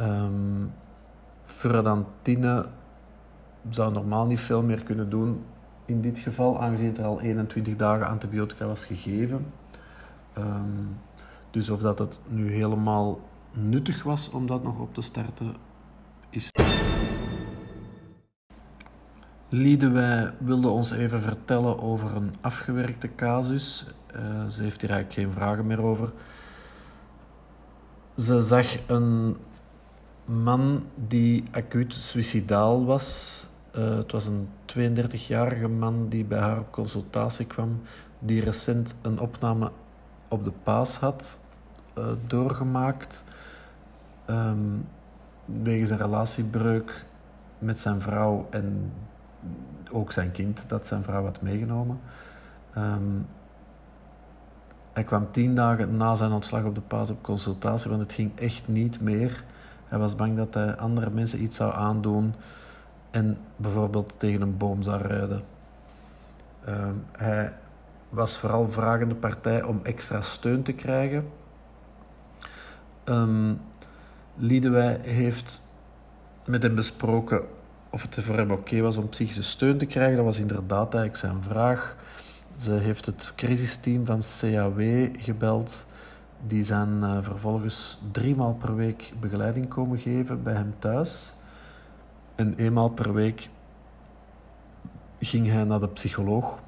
Um, 0.00 0.72
furadantine 1.44 2.66
zou 3.70 3.92
normaal 3.92 4.26
niet 4.26 4.40
veel 4.40 4.62
meer 4.62 4.82
kunnen 4.82 5.10
doen 5.10 5.44
in 5.86 6.00
dit 6.00 6.18
geval, 6.18 6.60
aangezien 6.60 6.96
er 6.96 7.04
al 7.04 7.20
21 7.20 7.76
dagen 7.76 8.06
antibiotica 8.06 8.66
was 8.66 8.84
gegeven. 8.84 9.46
Um, 10.38 10.98
dus 11.50 11.70
of 11.70 11.80
dat 11.80 11.98
het 11.98 12.20
nu 12.28 12.52
helemaal 12.52 13.20
nuttig 13.52 14.02
was 14.02 14.30
om 14.30 14.46
dat 14.46 14.62
nog 14.62 14.78
op 14.78 14.94
te 14.94 15.00
starten, 15.00 15.54
is. 16.30 16.50
Liedewij 19.48 20.34
wilde 20.38 20.68
ons 20.68 20.90
even 20.90 21.22
vertellen 21.22 21.80
over 21.80 22.16
een 22.16 22.34
afgewerkte 22.40 23.14
casus. 23.14 23.86
Uh, 24.16 24.46
ze 24.48 24.62
heeft 24.62 24.80
hier 24.80 24.90
eigenlijk 24.90 25.20
geen 25.20 25.32
vragen 25.32 25.66
meer 25.66 25.82
over. 25.82 26.12
Ze 28.16 28.40
zag 28.40 28.76
een 28.86 29.36
man 30.24 30.84
die 30.94 31.44
acuut 31.50 31.94
suicidaal 31.94 32.84
was. 32.84 33.46
Uh, 33.78 33.96
het 33.96 34.12
was 34.12 34.26
een 34.26 34.48
32-jarige 34.76 35.68
man 35.68 36.08
die 36.08 36.24
bij 36.24 36.38
haar 36.38 36.58
op 36.58 36.72
consultatie 36.72 37.46
kwam, 37.46 37.80
die 38.18 38.42
recent 38.42 38.96
een 39.02 39.20
opname 39.20 39.70
op 40.28 40.44
de 40.44 40.52
paas 40.62 40.96
had 40.96 41.38
uh, 41.98 42.04
doorgemaakt. 42.26 43.24
Um, 44.30 44.88
wegens 45.44 45.90
een 45.90 45.98
relatiebreuk 45.98 47.04
met 47.58 47.78
zijn 47.78 48.00
vrouw 48.00 48.46
en 48.50 48.92
ook 49.90 50.12
zijn 50.12 50.32
kind 50.32 50.68
dat 50.68 50.86
zijn 50.86 51.02
vrouw 51.02 51.24
had 51.24 51.42
meegenomen. 51.42 52.00
Um, 52.76 53.26
hij 54.92 55.04
kwam 55.04 55.30
tien 55.30 55.54
dagen 55.54 55.96
na 55.96 56.14
zijn 56.14 56.32
ontslag 56.32 56.64
op 56.64 56.74
de 56.74 56.80
paas 56.80 57.10
op 57.10 57.22
consultatie, 57.22 57.90
want 57.90 58.02
het 58.02 58.12
ging 58.12 58.38
echt 58.38 58.68
niet 58.68 59.00
meer. 59.00 59.44
Hij 59.88 59.98
was 59.98 60.16
bang 60.16 60.36
dat 60.36 60.54
hij 60.54 60.76
andere 60.76 61.10
mensen 61.10 61.42
iets 61.42 61.56
zou 61.56 61.74
aandoen 61.74 62.34
en 63.10 63.38
bijvoorbeeld 63.56 64.14
tegen 64.16 64.40
een 64.40 64.56
boom 64.56 64.82
zou 64.82 65.02
rijden. 65.02 65.42
Um, 66.68 67.04
hij 67.12 67.52
was 68.16 68.38
vooral 68.38 68.70
vragende 68.70 69.14
partij 69.14 69.62
om 69.62 69.80
extra 69.82 70.20
steun 70.20 70.62
te 70.62 70.72
krijgen. 70.72 71.28
Um, 73.04 73.60
Liedewij 74.36 74.98
heeft 75.02 75.62
met 76.44 76.62
hem 76.62 76.74
besproken 76.74 77.44
of 77.90 78.02
het 78.02 78.24
voor 78.24 78.36
hem 78.36 78.50
oké 78.50 78.80
was 78.80 78.96
om 78.96 79.08
psychische 79.08 79.42
steun 79.42 79.78
te 79.78 79.86
krijgen. 79.86 80.16
Dat 80.16 80.24
was 80.24 80.38
inderdaad 80.38 80.94
eigenlijk 80.94 81.16
zijn 81.16 81.42
vraag. 81.42 81.96
Ze 82.56 82.72
heeft 82.72 83.06
het 83.06 83.32
crisisteam 83.36 84.06
van 84.06 84.20
CAW 84.40 85.08
gebeld. 85.18 85.86
Die 86.46 86.64
zijn 86.64 86.98
uh, 87.00 87.18
vervolgens 87.20 87.98
driemaal 88.12 88.54
per 88.54 88.76
week 88.76 89.12
begeleiding 89.20 89.68
komen 89.68 89.98
geven 89.98 90.42
bij 90.42 90.54
hem 90.54 90.74
thuis. 90.78 91.32
En 92.34 92.54
eenmaal 92.54 92.88
per 92.88 93.12
week 93.12 93.48
ging 95.18 95.50
hij 95.50 95.64
naar 95.64 95.80
de 95.80 95.88
psycholoog. 95.88 96.58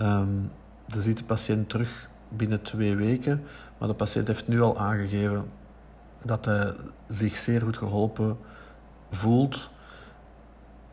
Um, 0.00 0.50
de 0.86 1.02
ziet 1.02 1.16
de 1.18 1.24
patiënt 1.24 1.68
terug 1.68 2.08
binnen 2.28 2.62
twee 2.62 2.96
weken, 2.96 3.44
maar 3.78 3.88
de 3.88 3.94
patiënt 3.94 4.26
heeft 4.26 4.48
nu 4.48 4.60
al 4.60 4.78
aangegeven 4.78 5.50
dat 6.22 6.44
hij 6.44 6.74
zich 7.06 7.36
zeer 7.36 7.60
goed 7.60 7.76
geholpen 7.76 8.38
voelt 9.10 9.70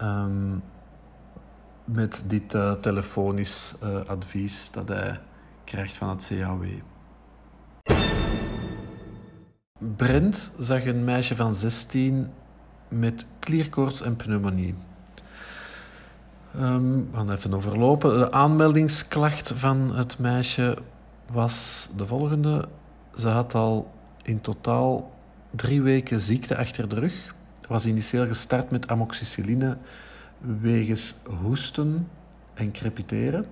um, 0.02 0.64
met 1.86 2.24
dit 2.28 2.54
uh, 2.54 2.72
telefonisch 2.72 3.76
uh, 3.84 4.06
advies 4.06 4.72
dat 4.72 4.88
hij 4.88 5.20
krijgt 5.64 5.98
van 5.98 6.10
het 6.10 6.28
CAW. 6.28 6.66
Brent 9.96 10.54
zag 10.58 10.86
een 10.86 11.04
meisje 11.04 11.36
van 11.36 11.56
16 11.56 12.30
met 12.88 13.26
klierkoorts 13.40 14.02
en 14.02 14.16
pneumonie. 14.16 14.76
Um, 16.60 17.08
we 17.12 17.18
gaan 17.18 17.32
even 17.32 17.54
overlopen. 17.54 18.20
De 18.20 18.32
aanmeldingsklacht 18.32 19.52
van 19.56 19.96
het 19.96 20.20
meisje 20.20 20.78
was 21.32 21.90
de 21.98 22.08
volgende. 22.08 22.68
Ze 23.16 23.28
had 23.28 23.56
al 23.56 23.92
in 24.24 24.42
totaal 24.42 25.12
drie 25.50 25.82
weken 25.82 26.20
ziekte 26.20 26.58
achter 26.58 26.90
de 26.90 27.00
rug. 27.00 27.34
Was 27.68 27.86
initieel 27.86 28.28
gestart 28.28 28.72
met 28.72 28.88
amoxicilline 28.88 29.78
wegens 30.62 31.16
hoesten 31.42 32.08
en 32.54 32.72
crepiteren. 32.72 33.46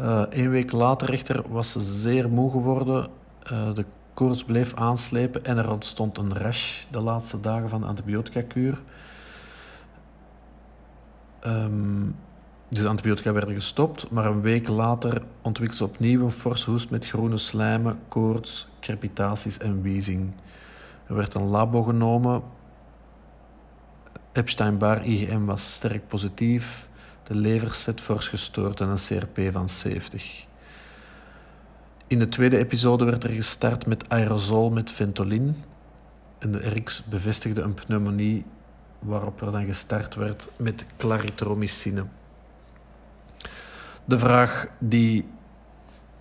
Uh, 0.00 0.22
week 0.28 0.72
later 0.72 1.12
echter 1.12 1.42
was 1.48 1.70
ze 1.70 1.80
zeer 1.80 2.28
moe 2.28 2.50
geworden. 2.50 3.08
Uh, 3.52 3.74
de 3.74 3.84
koorts 4.14 4.44
bleef 4.44 4.74
aanslepen 4.74 5.44
en 5.44 5.58
er 5.58 5.70
ontstond 5.70 6.18
een 6.18 6.34
rash 6.34 6.84
de 6.90 7.00
laatste 7.00 7.40
dagen 7.40 7.68
van 7.68 7.80
de 7.80 7.86
antibiotica-kuur. 7.86 8.78
Um, 11.46 12.14
dus 12.68 12.84
antibiotica 12.84 13.32
werden 13.32 13.54
gestopt, 13.54 14.10
maar 14.10 14.26
een 14.26 14.40
week 14.40 14.68
later 14.68 15.22
ontwikkelde 15.42 15.84
ze 15.84 15.92
opnieuw 15.92 16.24
een 16.24 16.30
forse 16.30 16.70
hoest 16.70 16.90
met 16.90 17.06
groene 17.06 17.38
slijmen, 17.38 17.98
koorts, 18.08 18.68
crepitaties 18.80 19.58
en 19.58 19.82
wheezing. 19.82 20.32
Er 21.06 21.14
werd 21.14 21.34
een 21.34 21.46
labo 21.46 21.82
genomen. 21.82 22.42
Epstein-Barr 24.32 25.04
IgM 25.04 25.44
was 25.44 25.72
sterk 25.72 26.08
positief. 26.08 26.88
De 27.22 27.34
leverset 27.34 28.00
fors 28.00 28.28
gestoord 28.28 28.80
en 28.80 28.88
een 28.88 28.96
CRP 28.96 29.52
van 29.52 29.68
70. 29.68 30.44
In 32.06 32.18
de 32.18 32.28
tweede 32.28 32.58
episode 32.58 33.04
werd 33.04 33.24
er 33.24 33.30
gestart 33.30 33.86
met 33.86 34.08
aerosol 34.08 34.70
met 34.70 34.90
Ventolin. 34.90 35.56
En 36.38 36.52
de 36.52 36.68
RX 36.68 37.04
bevestigde 37.04 37.60
een 37.60 37.74
pneumonie 37.74 38.44
waarop 39.00 39.40
er 39.40 39.52
dan 39.52 39.64
gestart 39.64 40.14
werd 40.14 40.50
met 40.56 40.86
claritromycine. 40.96 42.04
De 44.04 44.18
vraag 44.18 44.66
die 44.78 45.28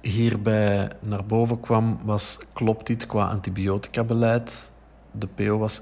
hierbij 0.01 0.91
naar 0.99 1.25
boven 1.25 1.59
kwam 1.59 1.99
was: 2.03 2.37
klopt 2.53 2.87
dit 2.87 3.05
qua 3.05 3.27
antibiotica-beleid? 3.27 4.71
De 5.11 5.27
PO 5.27 5.57
was 5.57 5.81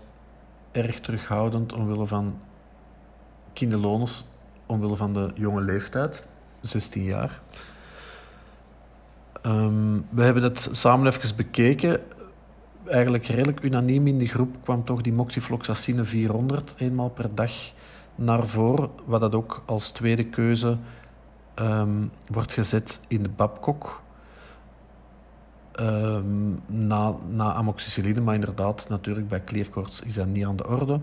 erg 0.71 0.99
terughoudend 0.99 1.73
omwille 1.73 2.07
van 2.07 2.39
kinderloners, 3.53 4.25
omwille 4.65 4.95
van 4.95 5.13
de 5.13 5.31
jonge 5.35 5.61
leeftijd, 5.61 6.23
16 6.61 7.03
jaar. 7.03 7.41
Um, 9.43 10.05
we 10.09 10.23
hebben 10.23 10.43
het 10.43 10.69
samen 10.71 11.07
even 11.07 11.35
bekeken. 11.35 12.01
Eigenlijk 12.89 13.25
redelijk 13.25 13.63
unaniem 13.63 14.07
in 14.07 14.19
de 14.19 14.27
groep 14.27 14.55
kwam 14.63 14.83
toch 14.83 15.01
die 15.01 15.13
moxifloxacine 15.13 16.03
400 16.03 16.75
eenmaal 16.77 17.09
per 17.09 17.35
dag 17.35 17.51
naar 18.15 18.47
voren, 18.47 18.89
wat 19.05 19.21
dat 19.21 19.35
ook 19.35 19.63
als 19.65 19.89
tweede 19.89 20.25
keuze 20.25 20.77
ehm, 21.53 22.05
wordt 22.27 22.53
gezet 22.53 22.99
in 23.07 23.23
de 23.23 23.29
Babcock. 23.29 24.01
Um, 25.79 26.61
na, 26.65 27.15
na 27.29 27.53
amoxicilline, 27.53 28.21
maar 28.21 28.33
inderdaad, 28.33 28.89
natuurlijk 28.89 29.27
bij 29.27 29.39
klierkoorts 29.39 30.01
is 30.01 30.13
dat 30.13 30.27
niet 30.27 30.45
aan 30.45 30.55
de 30.55 30.67
orde. 30.67 30.99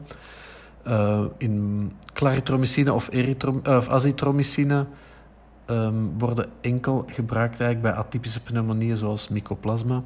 Uh, 0.86 1.24
in 1.36 1.92
claritromycine 2.12 2.92
of, 2.92 3.08
uh, 3.12 3.76
of 3.76 4.46
um, 5.66 6.18
worden 6.18 6.46
enkel 6.60 7.04
gebruikt 7.06 7.60
eigenlijk 7.60 7.82
bij 7.82 8.04
atypische 8.04 8.42
pneumonieën 8.42 8.96
zoals 8.96 9.28
mycoplasma. 9.28 10.02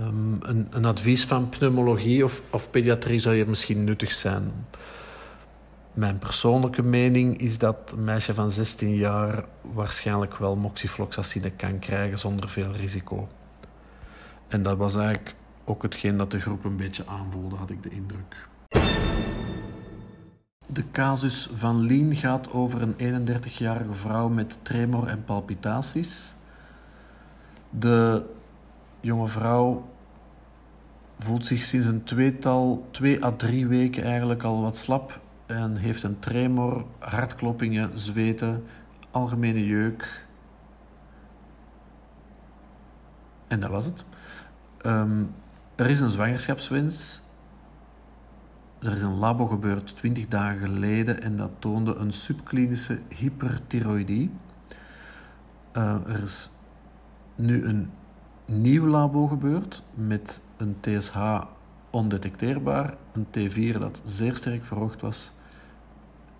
Um, 0.00 0.38
een, 0.42 0.66
een, 0.70 0.84
advies 0.84 1.24
van 1.24 1.48
pneumologie 1.48 2.24
of, 2.24 2.42
of 2.50 2.70
pediatrie 2.70 3.20
zou 3.20 3.34
hier 3.34 3.48
misschien 3.48 3.84
nuttig 3.84 4.12
zijn. 4.12 4.52
Mijn 5.92 6.18
persoonlijke 6.18 6.82
mening 6.82 7.38
is 7.38 7.58
dat 7.58 7.92
een 7.92 8.04
meisje 8.04 8.34
van 8.34 8.50
16 8.50 8.94
jaar 8.94 9.44
waarschijnlijk 9.74 10.36
wel 10.36 10.56
moxifloxacine 10.56 11.50
kan 11.50 11.78
krijgen 11.78 12.18
zonder 12.18 12.48
veel 12.48 12.72
risico. 12.72 13.28
En 14.48 14.62
dat 14.62 14.76
was 14.76 14.96
eigenlijk 14.96 15.34
ook 15.64 15.82
hetgeen 15.82 16.16
dat 16.16 16.30
de 16.30 16.40
groep 16.40 16.64
een 16.64 16.76
beetje 16.76 17.06
aanvoelde, 17.06 17.56
had 17.56 17.70
ik 17.70 17.82
de 17.82 17.90
indruk. 17.90 18.46
De 20.66 20.90
casus 20.92 21.50
van 21.56 21.80
Lien 21.80 22.16
gaat 22.16 22.52
over 22.52 22.82
een 22.82 23.26
31-jarige 23.28 23.94
vrouw 23.94 24.28
met 24.28 24.58
tremor 24.62 25.06
en 25.06 25.24
palpitaties. 25.24 26.34
De 27.70 28.22
jonge 29.06 29.28
vrouw 29.28 29.88
voelt 31.18 31.46
zich 31.46 31.62
sinds 31.62 31.86
een 31.86 32.04
tweetal, 32.04 32.88
twee 32.90 33.24
à 33.24 33.32
drie 33.32 33.66
weken 33.66 34.04
eigenlijk 34.04 34.42
al 34.42 34.60
wat 34.60 34.76
slap 34.76 35.20
en 35.46 35.76
heeft 35.76 36.02
een 36.02 36.18
tremor, 36.18 36.84
hartkloppingen, 36.98 37.98
zweten, 37.98 38.64
algemene 39.10 39.66
jeuk. 39.66 40.26
En 43.46 43.60
dat 43.60 43.70
was 43.70 43.84
het. 43.84 44.04
Um, 44.82 45.34
er 45.74 45.90
is 45.90 46.00
een 46.00 46.10
zwangerschapswens. 46.10 47.20
Er 48.78 48.92
is 48.92 49.02
een 49.02 49.18
labo 49.18 49.46
gebeurd 49.46 49.96
20 49.96 50.28
dagen 50.28 50.58
geleden 50.58 51.22
en 51.22 51.36
dat 51.36 51.50
toonde 51.58 51.94
een 51.94 52.12
subklinische 52.12 52.98
hyperthyroïdie. 53.08 54.30
Uh, 55.72 55.96
er 56.06 56.22
is 56.22 56.50
nu 57.34 57.64
een 57.64 57.90
nieuw 58.46 58.86
labo 58.86 59.26
gebeurd 59.26 59.82
met 59.94 60.42
een 60.56 60.76
TSH 60.80 61.42
ondetecteerbaar, 61.90 62.94
een 63.12 63.26
T4 63.26 63.78
dat 63.78 64.02
zeer 64.04 64.36
sterk 64.36 64.64
verhoogd 64.64 65.00
was, 65.00 65.32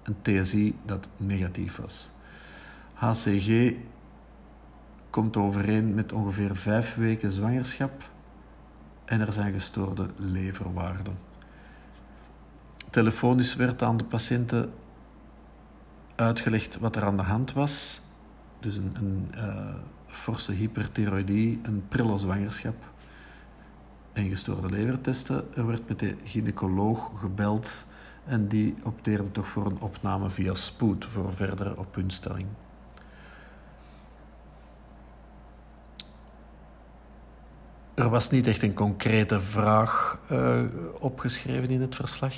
een 0.02 0.16
TSI 0.22 0.78
dat 0.84 1.08
negatief 1.16 1.76
was. 1.76 2.10
HCG 2.92 3.72
komt 5.10 5.36
overeen 5.36 5.94
met 5.94 6.12
ongeveer 6.12 6.56
vijf 6.56 6.94
weken 6.94 7.32
zwangerschap 7.32 8.10
en 9.04 9.20
er 9.20 9.32
zijn 9.32 9.52
gestoorde 9.52 10.06
leverwaarden. 10.16 11.18
Telefonisch 12.90 13.54
werd 13.54 13.82
aan 13.82 13.96
de 13.96 14.04
patiënten 14.04 14.72
uitgelegd 16.14 16.78
wat 16.78 16.96
er 16.96 17.04
aan 17.04 17.16
de 17.16 17.22
hand 17.22 17.52
was. 17.52 18.00
Dus 18.60 18.76
een, 18.76 18.94
een 18.94 19.30
uh, 19.34 19.74
forse 20.06 20.52
hyperthyroïdie, 20.52 21.60
een 21.62 21.84
prille 21.88 22.18
zwangerschap 22.18 22.76
en 24.12 24.28
gestoorde 24.28 24.70
levertesten. 24.70 25.48
Er 25.56 25.66
werd 25.66 25.88
met 25.88 25.98
de 25.98 26.16
gynaecoloog 26.24 27.10
gebeld 27.20 27.84
en 28.24 28.48
die 28.48 28.74
opteerde 28.82 29.30
toch 29.30 29.48
voor 29.48 29.66
een 29.66 29.80
opname 29.80 30.30
via 30.30 30.54
spoed 30.54 31.04
voor 31.04 31.34
verdere 31.34 31.76
oppuntstelling. 31.76 32.46
Er 37.94 38.08
was 38.08 38.30
niet 38.30 38.46
echt 38.46 38.62
een 38.62 38.74
concrete 38.74 39.40
vraag 39.40 40.18
uh, 40.32 40.62
opgeschreven 40.98 41.70
in 41.70 41.80
het 41.80 41.94
verslag. 41.94 42.34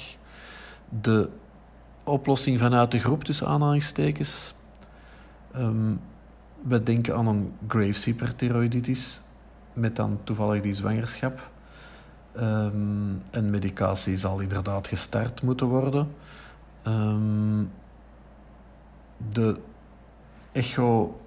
De 0.88 1.28
oplossing 2.04 2.58
vanuit 2.58 2.90
de 2.90 2.98
groep, 2.98 3.24
tussen 3.24 3.46
aanhalingstekens. 3.46 4.54
Um, 5.56 6.00
we 6.62 6.82
denken 6.82 7.16
aan 7.16 7.26
een 7.26 7.52
Graves 7.68 8.04
hyperthyroiditis, 8.04 9.20
met 9.72 9.96
dan 9.96 10.18
toevallig 10.24 10.62
die 10.62 10.74
zwangerschap. 10.74 11.50
Um, 12.36 13.22
en 13.30 13.50
medicatie 13.50 14.16
zal 14.16 14.40
inderdaad 14.40 14.86
gestart 14.86 15.42
moeten 15.42 15.66
worden. 15.66 16.08
Um, 16.86 17.70
de 19.30 19.56
echo 20.52 21.20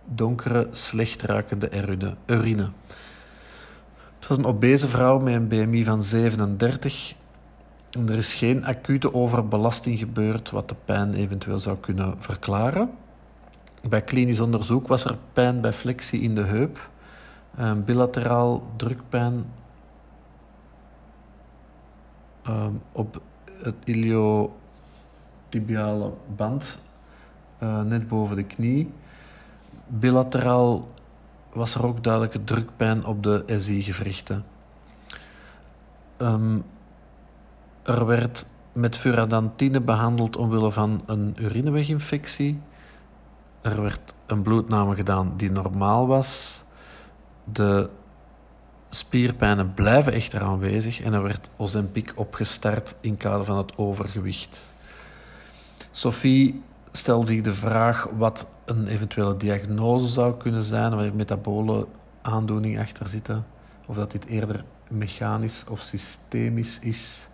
donkere, 0.05 0.69
slecht 0.73 1.23
ruikende 1.23 1.71
urine. 2.27 2.71
Het 4.19 4.29
was 4.29 4.39
een 4.39 4.45
obese 4.45 4.89
vrouw 4.89 5.19
met 5.19 5.35
een 5.35 5.49
BMI 5.49 5.85
van 5.85 6.03
37. 6.03 7.15
Er 7.93 8.17
is 8.17 8.35
geen 8.35 8.65
acute 8.65 9.15
overbelasting 9.15 9.99
gebeurd 9.99 10.51
wat 10.51 10.69
de 10.69 10.75
pijn 10.85 11.15
eventueel 11.15 11.61
zou 11.61 11.77
kunnen 11.77 12.15
verklaren. 12.19 12.91
Bij 13.89 14.03
klinisch 14.03 14.41
onderzoek 14.41 14.87
was 14.87 15.05
er 15.05 15.17
pijn 15.33 15.61
bij 15.61 15.73
flexie 15.73 16.21
in 16.21 16.35
de 16.35 16.43
heup, 16.43 16.91
bilateraal 17.85 18.63
drukpijn 18.77 19.45
um, 22.49 22.83
op 22.93 23.21
het 23.63 23.75
ilio 23.85 24.57
tibiale 25.49 26.13
band, 26.37 26.79
uh, 27.63 27.83
net 27.83 28.09
boven 28.09 28.37
de 28.37 28.45
knie. 28.45 28.91
Bilateraal 29.87 30.89
was 31.53 31.75
er 31.75 31.87
ook 31.87 32.05
duidelijke 32.05 32.45
drukpijn 32.45 33.05
op 33.05 33.23
de 33.23 33.45
SI-gewrichten. 33.59 34.45
Um, 36.19 36.65
er 37.83 38.07
werd 38.07 38.47
met 38.73 38.99
furadantine 38.99 39.81
behandeld 39.81 40.37
omwille 40.37 40.71
van 40.71 41.03
een 41.07 41.37
urineweginfectie. 41.39 42.61
Er 43.61 43.83
werd 43.83 44.15
een 44.27 44.43
bloedname 44.43 44.95
gedaan 44.95 45.33
die 45.37 45.51
normaal 45.51 46.07
was. 46.07 46.61
De 47.45 47.89
spierpijnen 48.91 49.75
blijven 49.75 50.13
echter 50.13 50.43
aanwezig 50.43 51.01
en 51.01 51.13
er 51.13 51.23
werd 51.23 51.51
Ozempic 51.57 52.13
opgestart 52.15 52.97
in 53.01 53.17
kader 53.17 53.45
van 53.45 53.57
het 53.57 53.79
overgewicht. 53.79 54.73
Sophie 55.91 56.63
stelt 56.93 57.27
zich 57.27 57.41
de 57.41 57.55
vraag 57.55 58.09
wat 58.17 58.47
een 58.65 58.87
eventuele 58.87 59.37
diagnose 59.37 60.07
zou 60.07 60.37
kunnen 60.37 60.63
zijn, 60.63 60.95
waar 60.95 61.15
metabole 61.15 61.87
aandoening 62.23 62.81
achter 62.81 63.09
zitten, 63.09 63.47
of 63.87 63.97
dat 63.97 64.11
dit 64.11 64.25
eerder 64.25 64.65
mechanisch 64.89 65.65
of 65.69 65.81
systemisch 65.81 66.79
is. 66.79 67.29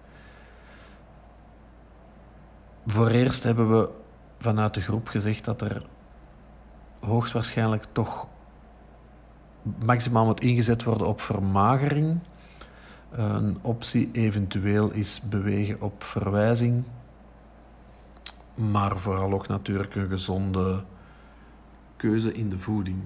Voor 2.90 3.08
eerst 3.08 3.44
hebben 3.44 3.70
we 3.70 3.88
vanuit 4.38 4.74
de 4.74 4.80
groep 4.80 5.08
gezegd 5.08 5.44
dat 5.44 5.60
er 5.60 5.82
hoogstwaarschijnlijk 7.00 7.86
toch 7.92 8.26
maximaal 9.84 10.24
moet 10.24 10.40
ingezet 10.40 10.82
worden 10.82 11.06
op 11.06 11.20
vermagering. 11.20 12.18
Een 13.10 13.58
optie 13.62 14.08
eventueel 14.12 14.90
is 14.90 15.22
bewegen 15.28 15.80
op 15.80 16.04
verwijzing, 16.04 16.84
maar 18.54 18.96
vooral 18.96 19.32
ook 19.32 19.48
natuurlijk 19.48 19.94
een 19.94 20.08
gezonde 20.08 20.82
keuze 21.96 22.32
in 22.32 22.50
de 22.50 22.58
voeding. 22.58 22.98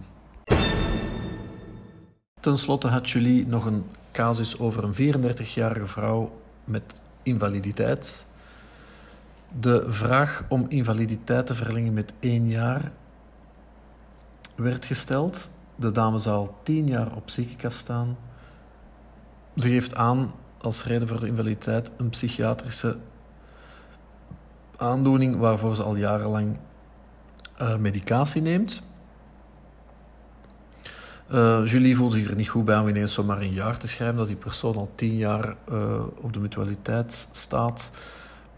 Ten 2.40 2.58
slotte 2.58 2.88
had 2.88 3.10
Julie 3.10 3.46
nog 3.46 3.64
een 3.64 3.84
casus 4.12 4.58
over 4.58 4.84
een 4.84 4.94
34-jarige 4.94 5.86
vrouw 5.86 6.32
met 6.64 7.02
invaliditeit. 7.22 8.26
De 9.60 9.84
vraag 9.88 10.44
om 10.48 10.66
invaliditeit 10.68 11.46
te 11.46 11.54
verlengen 11.54 11.92
met 11.92 12.12
één 12.20 12.48
jaar 12.48 12.92
werd 14.56 14.84
gesteld. 14.84 15.50
De 15.76 15.90
dame 15.90 16.18
zou 16.18 16.36
al 16.36 16.58
tien 16.62 16.88
jaar 16.88 17.14
op 17.14 17.30
ziekenkast 17.30 17.78
staan. 17.78 18.16
Ze 19.56 19.68
geeft 19.68 19.94
aan 19.94 20.32
als 20.58 20.84
reden 20.84 21.08
voor 21.08 21.20
de 21.20 21.26
invaliditeit 21.26 21.90
een 21.96 22.08
psychiatrische 22.08 22.96
aandoening 24.76 25.36
waarvoor 25.36 25.76
ze 25.76 25.82
al 25.82 25.96
jarenlang 25.96 26.56
uh, 27.60 27.76
medicatie 27.76 28.42
neemt. 28.42 28.82
Uh, 31.32 31.66
Julie 31.66 31.96
voelde 31.96 32.16
zich 32.16 32.28
er 32.30 32.36
niet 32.36 32.48
goed 32.48 32.64
bij 32.64 32.78
om 32.78 32.88
ineens 32.88 33.12
zomaar 33.12 33.40
een 33.40 33.52
jaar 33.52 33.78
te 33.78 33.88
schrijven, 33.88 34.16
dat 34.16 34.26
die 34.26 34.36
persoon 34.36 34.76
al 34.76 34.90
tien 34.94 35.16
jaar 35.16 35.56
uh, 35.72 36.00
op 36.20 36.32
de 36.32 36.38
mutualiteit 36.38 37.28
staat. 37.30 37.90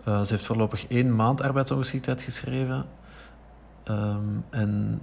Uh, 0.08 0.22
ze 0.22 0.32
heeft 0.32 0.46
voorlopig 0.46 0.86
één 0.86 1.16
maand 1.16 1.40
arbeidsongeschiktheid 1.40 2.22
geschreven. 2.22 2.86
Um, 3.88 4.44
en 4.50 5.00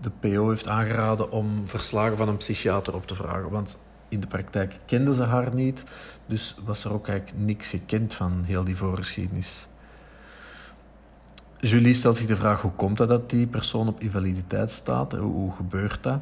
de 0.00 0.10
PO 0.10 0.48
heeft 0.48 0.68
aangeraden 0.68 1.30
om 1.30 1.68
verslagen 1.68 2.16
van 2.16 2.28
een 2.28 2.36
psychiater 2.36 2.94
op 2.94 3.06
te 3.06 3.14
vragen. 3.14 3.50
Want 3.50 3.78
in 4.08 4.20
de 4.20 4.26
praktijk 4.26 4.78
kenden 4.86 5.14
ze 5.14 5.22
haar 5.22 5.54
niet, 5.54 5.84
dus 6.26 6.56
was 6.64 6.84
er 6.84 6.92
ook 6.92 7.08
eigenlijk 7.08 7.38
niks 7.38 7.68
gekend 7.68 8.14
van 8.14 8.42
heel 8.44 8.64
die 8.64 8.76
voorgeschiedenis. 8.76 9.66
Julie 11.58 11.94
stelt 11.94 12.16
zich 12.16 12.26
de 12.26 12.36
vraag 12.36 12.60
hoe 12.60 12.70
komt 12.70 12.98
dat 12.98 13.08
dat 13.08 13.30
die 13.30 13.46
persoon 13.46 13.88
op 13.88 14.00
invaliditeit 14.00 14.70
staat? 14.70 15.12
Hoe 15.12 15.52
gebeurt 15.52 16.02
dat? 16.02 16.18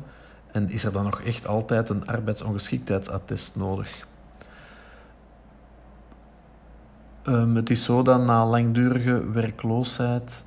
En 0.53 0.71
is 0.71 0.85
er 0.85 0.93
dan 0.93 1.05
nog 1.05 1.21
echt 1.21 1.47
altijd 1.47 1.89
een 1.89 2.07
arbeidsongeschiktheidsattest 2.07 3.57
nodig? 3.57 4.07
Um, 7.31 7.57
het 7.57 7.71
is 7.71 7.85
zo 7.85 8.03
dat 8.03 8.25
na 8.25 8.47
langdurige 8.47 9.31
werkloosheid 9.31 10.45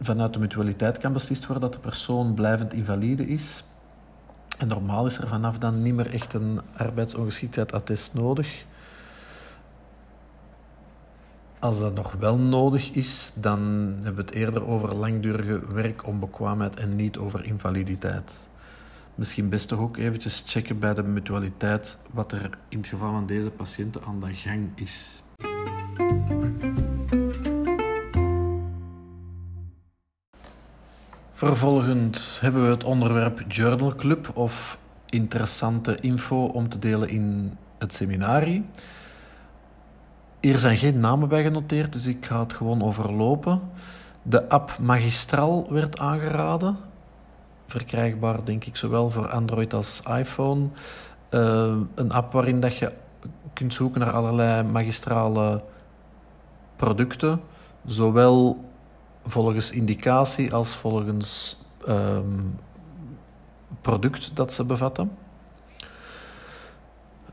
vanuit 0.00 0.32
de 0.32 0.38
mutualiteit 0.38 0.98
kan 0.98 1.12
beslist 1.12 1.46
worden 1.46 1.70
dat 1.70 1.72
de 1.72 1.88
persoon 1.88 2.34
blijvend 2.34 2.72
invalide 2.72 3.26
is. 3.26 3.64
En 4.58 4.68
normaal 4.68 5.06
is 5.06 5.18
er 5.18 5.28
vanaf 5.28 5.58
dan 5.58 5.82
niet 5.82 5.94
meer 5.94 6.12
echt 6.12 6.34
een 6.34 6.60
arbeidsongeschiktheidsattest 6.76 8.14
nodig. 8.14 8.64
Als 11.58 11.78
dat 11.78 11.94
nog 11.94 12.12
wel 12.12 12.36
nodig 12.36 12.90
is, 12.90 13.32
dan 13.34 13.60
hebben 13.94 14.14
we 14.14 14.20
het 14.20 14.34
eerder 14.34 14.66
over 14.66 14.94
langdurige 14.94 15.72
werkonbekwaamheid 15.72 16.76
en 16.76 16.96
niet 16.96 17.18
over 17.18 17.44
invaliditeit. 17.44 18.48
Misschien 19.14 19.48
best 19.48 19.68
toch 19.68 19.78
ook 19.78 19.96
eventjes 19.96 20.42
checken 20.46 20.78
bij 20.78 20.94
de 20.94 21.02
mutualiteit 21.02 21.98
wat 22.10 22.32
er 22.32 22.58
in 22.68 22.78
het 22.78 22.86
geval 22.86 23.12
van 23.12 23.26
deze 23.26 23.50
patiënten 23.50 24.02
aan 24.04 24.20
de 24.20 24.34
gang 24.34 24.68
is. 24.74 25.22
Vervolgens 31.40 32.40
hebben 32.40 32.62
we 32.62 32.68
het 32.68 32.84
onderwerp 32.84 33.42
Journal 33.48 33.94
Club 33.94 34.30
of 34.34 34.78
interessante 35.06 36.00
info 36.00 36.44
om 36.44 36.68
te 36.68 36.78
delen 36.78 37.08
in 37.08 37.56
het 37.78 37.94
seminarie. 37.94 38.64
Hier 40.40 40.58
zijn 40.58 40.76
geen 40.76 41.00
namen 41.00 41.28
bij 41.28 41.42
genoteerd, 41.42 41.92
dus 41.92 42.06
ik 42.06 42.26
ga 42.26 42.40
het 42.40 42.52
gewoon 42.52 42.82
overlopen. 42.82 43.60
De 44.22 44.48
app 44.48 44.78
Magistral 44.80 45.66
werd 45.70 45.98
aangeraden. 45.98 46.76
Verkrijgbaar, 47.66 48.44
denk 48.44 48.64
ik, 48.64 48.76
zowel 48.76 49.10
voor 49.10 49.28
Android 49.28 49.74
als 49.74 50.02
iPhone. 50.18 50.68
Uh, 51.30 51.76
een 51.94 52.12
app 52.12 52.32
waarin 52.32 52.60
dat 52.60 52.76
je 52.76 52.92
kunt 53.52 53.74
zoeken 53.74 54.00
naar 54.00 54.12
allerlei 54.12 54.62
magistrale 54.62 55.62
producten. 56.76 57.40
Zowel 57.86 58.68
volgens 59.30 59.70
indicatie 59.70 60.54
als 60.54 60.74
volgens 60.74 61.58
um, 61.88 62.58
product 63.80 64.30
dat 64.34 64.52
ze 64.52 64.64
bevatten. 64.64 65.10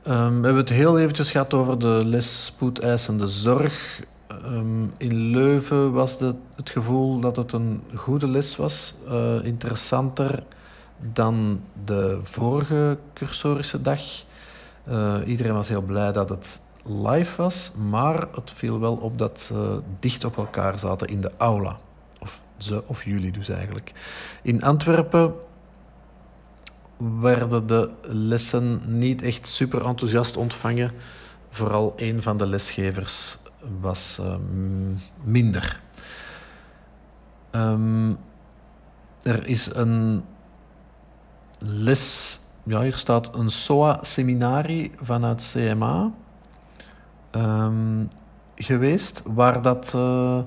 Um, 0.08 0.40
we 0.40 0.46
hebben 0.46 0.56
het 0.56 0.70
heel 0.70 1.00
eventjes 1.00 1.32
gehad 1.32 1.54
over 1.54 1.80
de 1.80 2.02
les 2.06 2.46
spoedeisende 2.46 3.28
zorg. 3.28 4.04
Um, 4.46 4.94
in 4.98 5.16
Leuven 5.16 5.92
was 5.92 6.20
het 6.20 6.70
gevoel 6.70 7.20
dat 7.20 7.36
het 7.36 7.52
een 7.52 7.84
goede 7.96 8.28
les 8.28 8.56
was. 8.56 8.94
Uh, 9.08 9.44
interessanter 9.44 10.44
dan 11.14 11.62
de 11.86 12.20
vorige 12.24 12.98
cursorische 13.14 13.82
dag. 13.82 14.02
Uh, 14.90 15.16
iedereen 15.26 15.54
was 15.54 15.68
heel 15.68 15.82
blij 15.82 16.12
dat 16.12 16.30
het 16.30 16.62
live 16.84 17.42
was, 17.42 17.72
maar 17.90 18.28
het 18.36 18.52
viel 18.52 18.80
wel 18.80 18.96
op 18.96 19.18
dat 19.18 19.40
ze 19.40 19.82
dicht 20.00 20.26
op 20.26 20.38
elkaar 20.38 20.80
zaten 20.80 21.08
in 21.08 21.22
de 21.22 21.32
aula. 21.38 21.78
Ze 22.58 22.84
of 22.88 23.04
jullie 23.04 23.32
dus 23.32 23.50
eigenlijk. 23.50 23.91
In 24.41 24.63
Antwerpen 24.63 25.34
werden 27.20 27.67
de 27.67 27.89
lessen 28.02 28.82
niet 28.86 29.22
echt 29.22 29.48
super 29.48 29.86
enthousiast 29.86 30.38
ontvangen. 30.38 30.91
Vooral 31.50 31.93
een 31.96 32.22
van 32.22 32.38
de 32.38 32.48
lesgevers 32.48 33.38
was 33.80 34.17
uh, 34.22 34.36
minder. 35.24 35.82
Um, 37.52 38.17
er 39.24 39.48
is 39.48 39.74
een 39.74 40.24
les, 41.58 42.39
ja, 42.63 42.82
hier 42.82 42.96
staat 42.96 43.36
een 43.36 43.50
SOA-seminarie 43.50 44.91
vanuit 45.02 45.52
CMA 45.54 46.12
um, 47.32 48.08
geweest, 48.56 49.22
waar 49.26 49.62
dat 49.62 49.93
uh, 49.96 50.39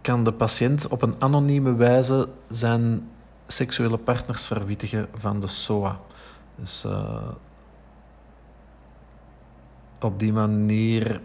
kan 0.00 0.24
de 0.24 0.32
patiënt 0.32 0.88
op 0.88 1.02
een 1.02 1.14
anonieme 1.18 1.74
wijze 1.74 2.28
zijn 2.48 3.10
seksuele 3.46 3.98
partners 3.98 4.46
verwittigen 4.46 5.08
van 5.14 5.40
de 5.40 5.46
SOA. 5.46 5.98
Dus 6.54 6.84
uh, 6.86 7.28
op 10.00 10.18
die 10.18 10.32
manier 10.32 11.20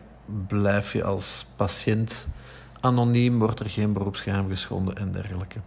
blijf 0.47 0.93
je 0.93 1.03
als 1.03 1.45
patiënt 1.55 2.27
anoniem, 2.79 3.39
wordt 3.39 3.59
er 3.59 3.69
geen 3.69 3.93
beroepsgeheim 3.93 4.49
geschonden 4.49 4.95
en 4.95 5.11
dergelijke. 5.11 5.59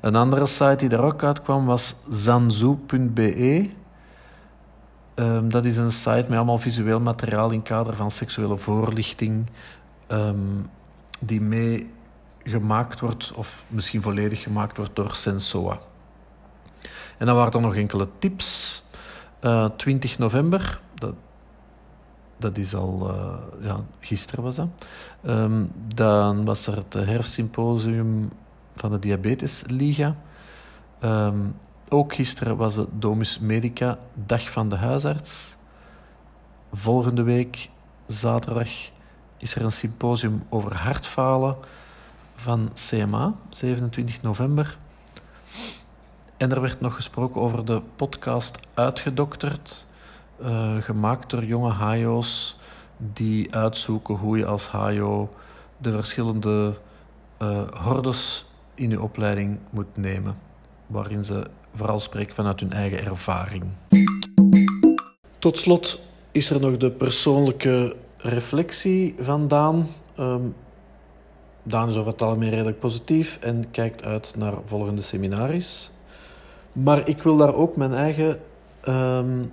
Een 0.00 0.16
andere 0.16 0.46
site 0.46 0.76
die 0.76 0.88
daar 0.88 1.04
ook 1.04 1.22
uitkwam 1.22 1.66
was 1.66 1.94
zanzu.be. 2.08 3.70
Um, 5.14 5.50
dat 5.50 5.64
is 5.64 5.76
een 5.76 5.92
site 5.92 6.24
met 6.28 6.36
allemaal 6.36 6.58
visueel 6.58 7.00
materiaal 7.00 7.50
in 7.50 7.62
kader 7.62 7.96
van 7.96 8.10
seksuele 8.10 8.56
voorlichting, 8.56 9.46
um, 10.08 10.70
die 11.20 11.40
mee 11.40 11.90
gemaakt 12.42 13.00
wordt, 13.00 13.32
of 13.32 13.64
misschien 13.68 14.02
volledig 14.02 14.42
gemaakt 14.42 14.76
wordt 14.76 14.96
door 14.96 15.14
Sensoa. 15.14 15.78
En 17.18 17.26
dan 17.26 17.36
waren 17.36 17.52
er 17.52 17.60
nog 17.60 17.74
enkele 17.74 18.08
tips. 18.18 18.82
Uh, 19.40 19.64
eh, 19.64 19.70
20 19.76 20.18
november, 20.18 20.80
dat, 22.38 22.56
is 22.56 22.74
al, 22.74 23.10
uh, 23.10 23.66
ja, 23.66 23.80
gisteren 24.00 24.44
was 24.44 24.56
dat. 24.56 24.68
Um, 25.26 25.72
dan 25.94 26.44
was 26.44 26.66
er 26.66 26.76
het 26.76 26.92
herfstsymposium 26.92 28.30
van 28.76 28.90
de 28.90 28.98
Diabetesliga. 28.98 30.16
Um, 31.04 31.54
ook 31.88 32.14
gisteren 32.14 32.56
was 32.56 32.74
de 32.74 32.86
Domus 32.92 33.38
Medica, 33.38 33.98
dag 34.14 34.50
van 34.50 34.68
de 34.68 34.76
huisarts. 34.76 35.56
Volgende 36.72 37.22
week, 37.22 37.70
zaterdag, 38.06 38.68
is 39.36 39.54
er 39.54 39.62
een 39.62 39.72
symposium 39.72 40.42
over 40.48 40.74
hartfalen 40.74 41.56
van 42.36 42.70
CMA, 42.74 43.34
27 43.50 44.22
november. 44.22 44.78
En 46.36 46.52
er 46.52 46.60
werd 46.60 46.80
nog 46.80 46.94
gesproken 46.94 47.40
over 47.40 47.64
de 47.64 47.82
podcast 47.96 48.58
Uitgedokterd, 48.74 49.86
uh, 50.42 50.76
gemaakt 50.82 51.30
door 51.30 51.44
jonge 51.44 51.74
HIO's 51.74 52.58
die 52.96 53.54
uitzoeken 53.54 54.14
hoe 54.14 54.38
je 54.38 54.46
als 54.46 54.70
HIO 54.70 55.34
de 55.76 55.90
verschillende 55.92 56.74
uh, 57.42 57.60
hordes 57.72 58.46
in 58.74 58.90
je 58.90 59.02
opleiding 59.02 59.58
moet 59.70 59.96
nemen, 59.96 60.38
waarin 60.86 61.24
ze 61.24 61.46
vooral 61.74 62.00
spreken 62.00 62.34
vanuit 62.34 62.60
hun 62.60 62.72
eigen 62.72 63.04
ervaring. 63.04 63.64
Tot 65.38 65.58
slot 65.58 66.00
is 66.32 66.50
er 66.50 66.60
nog 66.60 66.76
de 66.76 66.90
persoonlijke 66.90 67.96
reflectie 68.16 69.14
van 69.18 69.48
Daan. 69.48 69.86
Um, 70.18 70.54
Daan 71.62 71.88
is 71.88 71.96
over 71.96 72.12
het 72.12 72.22
algemeen 72.22 72.50
redelijk 72.50 72.78
positief 72.78 73.38
en 73.40 73.70
kijkt 73.70 74.04
uit 74.04 74.34
naar 74.36 74.54
volgende 74.64 75.02
seminaries. 75.02 75.90
Maar 76.72 77.08
ik 77.08 77.22
wil 77.22 77.36
daar 77.36 77.54
ook 77.54 77.76
mijn 77.76 77.94
eigen 77.94 78.40
um, 78.88 79.52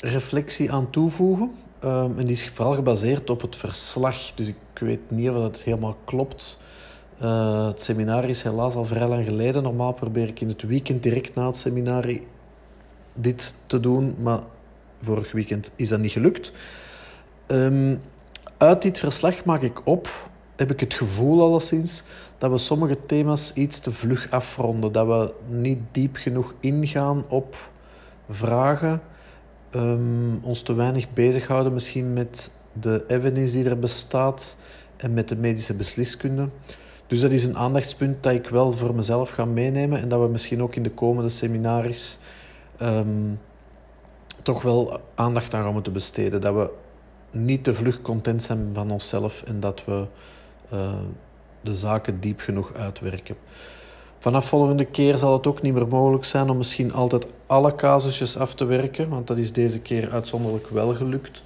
reflectie 0.00 0.72
aan 0.72 0.90
toevoegen. 0.90 1.52
Um, 1.84 2.18
en 2.18 2.26
die 2.26 2.36
is 2.36 2.48
vooral 2.48 2.74
gebaseerd 2.74 3.30
op 3.30 3.40
het 3.40 3.56
verslag. 3.56 4.34
Dus 4.34 4.48
ik 4.48 4.56
weet 4.80 5.10
niet 5.10 5.30
of 5.30 5.36
dat 5.36 5.56
helemaal 5.56 5.96
klopt. 6.04 6.58
Uh, 7.22 7.66
het 7.66 7.82
seminar 7.82 8.28
is 8.28 8.42
helaas 8.42 8.74
al 8.74 8.84
vrij 8.84 9.08
lang 9.08 9.24
geleden. 9.24 9.62
Normaal 9.62 9.92
probeer 9.92 10.28
ik 10.28 10.40
in 10.40 10.48
het 10.48 10.62
weekend 10.62 11.02
direct 11.02 11.34
na 11.34 11.46
het 11.46 11.56
seminar 11.56 12.18
dit 13.14 13.54
te 13.66 13.80
doen. 13.80 14.16
Maar 14.22 14.40
vorig 15.02 15.32
weekend 15.32 15.72
is 15.76 15.88
dat 15.88 16.00
niet 16.00 16.12
gelukt. 16.12 16.52
Um, 17.46 18.00
uit 18.56 18.82
dit 18.82 18.98
verslag 18.98 19.44
maak 19.44 19.62
ik 19.62 19.86
op, 19.86 20.28
heb 20.56 20.70
ik 20.70 20.80
het 20.80 20.94
gevoel 20.94 21.42
alleszins, 21.42 22.02
dat 22.38 22.50
we 22.50 22.58
sommige 22.58 23.06
thema's 23.06 23.52
iets 23.54 23.78
te 23.78 23.92
vlug 23.92 24.30
afronden. 24.30 24.92
Dat 24.92 25.06
we 25.06 25.34
niet 25.48 25.78
diep 25.92 26.16
genoeg 26.16 26.54
ingaan 26.60 27.24
op 27.28 27.56
vragen. 28.28 29.02
Um, 29.74 30.38
ons 30.42 30.62
te 30.62 30.74
weinig 30.74 31.12
bezighouden 31.12 31.72
misschien 31.72 32.12
met 32.12 32.50
de 32.72 33.04
evidence 33.06 33.56
die 33.56 33.68
er 33.68 33.78
bestaat 33.78 34.56
en 34.96 35.14
met 35.14 35.28
de 35.28 35.36
medische 35.36 35.74
besliskunde. 35.74 36.48
Dus 37.06 37.20
dat 37.20 37.32
is 37.32 37.44
een 37.44 37.56
aandachtspunt 37.56 38.22
dat 38.22 38.32
ik 38.32 38.48
wel 38.48 38.72
voor 38.72 38.94
mezelf 38.94 39.30
ga 39.30 39.44
meenemen 39.44 40.00
en 40.00 40.08
dat 40.08 40.20
we 40.20 40.28
misschien 40.28 40.62
ook 40.62 40.74
in 40.74 40.82
de 40.82 40.90
komende 40.90 41.30
seminaries 41.30 42.18
um, 42.82 43.40
toch 44.42 44.62
wel 44.62 45.00
aandacht 45.14 45.54
aan 45.54 45.64
gaan 45.64 45.72
moeten 45.72 45.92
besteden. 45.92 46.40
Dat 46.40 46.54
we 46.54 46.70
niet 47.38 47.64
te 47.64 47.74
vlug 47.74 48.02
content 48.02 48.42
zijn 48.42 48.70
van 48.72 48.90
onszelf 48.90 49.42
en 49.42 49.60
dat 49.60 49.84
we 49.84 50.06
uh, 50.72 50.98
de 51.60 51.74
zaken 51.74 52.20
diep 52.20 52.40
genoeg 52.40 52.74
uitwerken. 52.74 53.36
Vanaf 54.20 54.46
volgende 54.46 54.84
keer 54.84 55.18
zal 55.18 55.32
het 55.32 55.46
ook 55.46 55.62
niet 55.62 55.74
meer 55.74 55.88
mogelijk 55.88 56.24
zijn 56.24 56.50
om 56.50 56.56
misschien 56.56 56.92
altijd 56.92 57.26
alle 57.46 57.74
casusjes 57.74 58.36
af 58.36 58.54
te 58.54 58.64
werken, 58.64 59.08
want 59.08 59.26
dat 59.26 59.36
is 59.36 59.52
deze 59.52 59.80
keer 59.80 60.10
uitzonderlijk 60.10 60.68
wel 60.68 60.94
gelukt, 60.94 61.42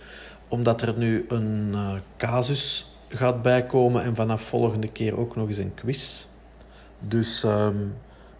omdat 0.49 0.83
er 0.83 0.95
nu 0.97 1.25
een 1.29 1.71
uh, 1.73 1.93
casus 2.17 2.95
gaat 3.09 3.43
bijkomen 3.43 4.03
en 4.03 4.15
vanaf 4.15 4.43
volgende 4.43 4.89
keer 4.89 5.19
ook 5.19 5.37
nog 5.37 5.49
eens 5.49 5.59
een 5.59 5.75
quiz. 5.75 6.27
Dus 6.99 7.43
um, 7.43 7.95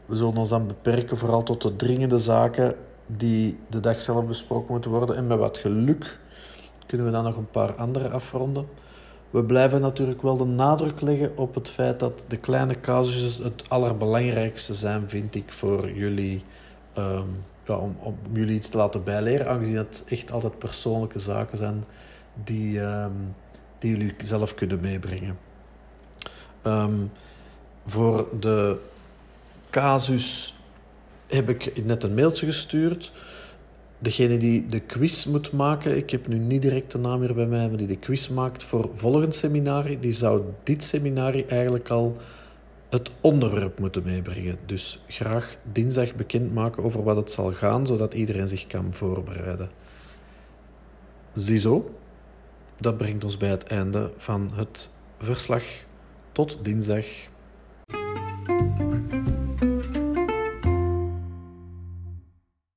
we 0.07 0.17
zullen 0.17 0.37
ons 0.37 0.49
dan 0.49 0.67
beperken 0.67 1.19
vooral 1.19 1.43
tot 1.43 1.63
de 1.63 1.77
dringende 1.77 2.19
zaken 2.19 2.75
die 3.07 3.59
de 3.69 3.81
dag 3.81 4.01
zelf 4.01 4.27
besproken 4.27 4.73
moeten 4.73 4.91
worden. 4.91 5.17
En 5.17 5.27
met 5.27 5.39
wat 5.39 5.59
geluk 5.59 6.19
kunnen 6.87 7.07
we 7.07 7.13
dan 7.13 7.25
nog 7.25 7.37
een 7.37 7.51
paar 7.51 7.75
andere 7.75 8.09
afronden. 8.09 8.67
We 9.35 9.45
blijven 9.45 9.81
natuurlijk 9.81 10.23
wel 10.23 10.37
de 10.37 10.45
nadruk 10.45 11.01
leggen 11.01 11.37
op 11.37 11.55
het 11.55 11.71
feit 11.71 11.99
dat 11.99 12.25
de 12.29 12.37
kleine 12.37 12.81
casus 12.81 13.37
het 13.37 13.69
allerbelangrijkste 13.69 14.75
zijn, 14.75 15.09
vind 15.09 15.35
ik, 15.35 15.53
voor 15.53 15.91
jullie. 15.91 16.45
Um, 16.99 17.45
ja, 17.67 17.77
om, 17.77 17.97
om 18.01 18.19
jullie 18.33 18.55
iets 18.55 18.69
te 18.69 18.77
laten 18.77 19.05
bijleren, 19.05 19.49
aangezien 19.49 19.77
het 19.77 20.03
echt 20.09 20.31
altijd 20.31 20.59
persoonlijke 20.59 21.19
zaken 21.19 21.59
zijn 21.59 21.85
die, 22.45 22.81
um, 22.81 23.35
die 23.79 23.91
jullie 23.91 24.15
zelf 24.19 24.55
kunnen 24.55 24.81
meebrengen. 24.81 25.39
Um, 26.63 27.11
voor 27.87 28.29
de 28.41 28.79
casus 29.71 30.55
heb 31.27 31.49
ik 31.49 31.85
net 31.85 32.03
een 32.05 32.15
mailtje 32.15 32.47
gestuurd. 32.47 33.13
Degene 34.05 34.37
die 34.37 34.67
de 34.67 34.81
quiz 34.81 35.25
moet 35.25 35.53
maken, 35.53 35.97
ik 35.97 36.11
heb 36.11 36.27
nu 36.29 36.39
niet 36.39 36.63
direct 36.63 36.93
de 36.93 36.99
naam 36.99 37.21
hier 37.21 37.35
bij 37.35 37.47
mij, 37.47 37.69
maar 37.69 37.77
die 37.77 37.87
de 37.87 37.99
quiz 37.99 38.29
maakt 38.29 38.63
voor 38.63 38.91
volgend 38.93 39.35
seminarie, 39.35 39.99
die 39.99 40.13
zou 40.13 40.43
dit 40.63 40.83
seminarie 40.83 41.45
eigenlijk 41.45 41.89
al 41.89 42.17
het 42.91 43.11
onderwerp 43.21 43.79
moeten 43.79 44.03
meebrengen. 44.03 44.59
Dus 44.67 45.03
graag 45.09 45.57
dinsdag 45.73 46.15
bekendmaken 46.15 46.85
over 46.85 47.03
wat 47.03 47.17
het 47.17 47.31
zal 47.31 47.53
gaan, 47.53 47.87
zodat 47.87 48.15
iedereen 48.15 48.49
zich 48.49 48.67
kan 48.67 48.95
voorbereiden. 48.95 49.71
Ziezo, 51.35 51.95
dat 52.81 52.97
brengt 52.97 53.25
ons 53.25 53.37
bij 53.37 53.51
het 53.51 53.65
einde 53.65 54.13
van 54.17 54.51
het 54.55 54.91
verslag. 55.19 55.65
Tot 56.33 56.59
dinsdag. 56.63 57.07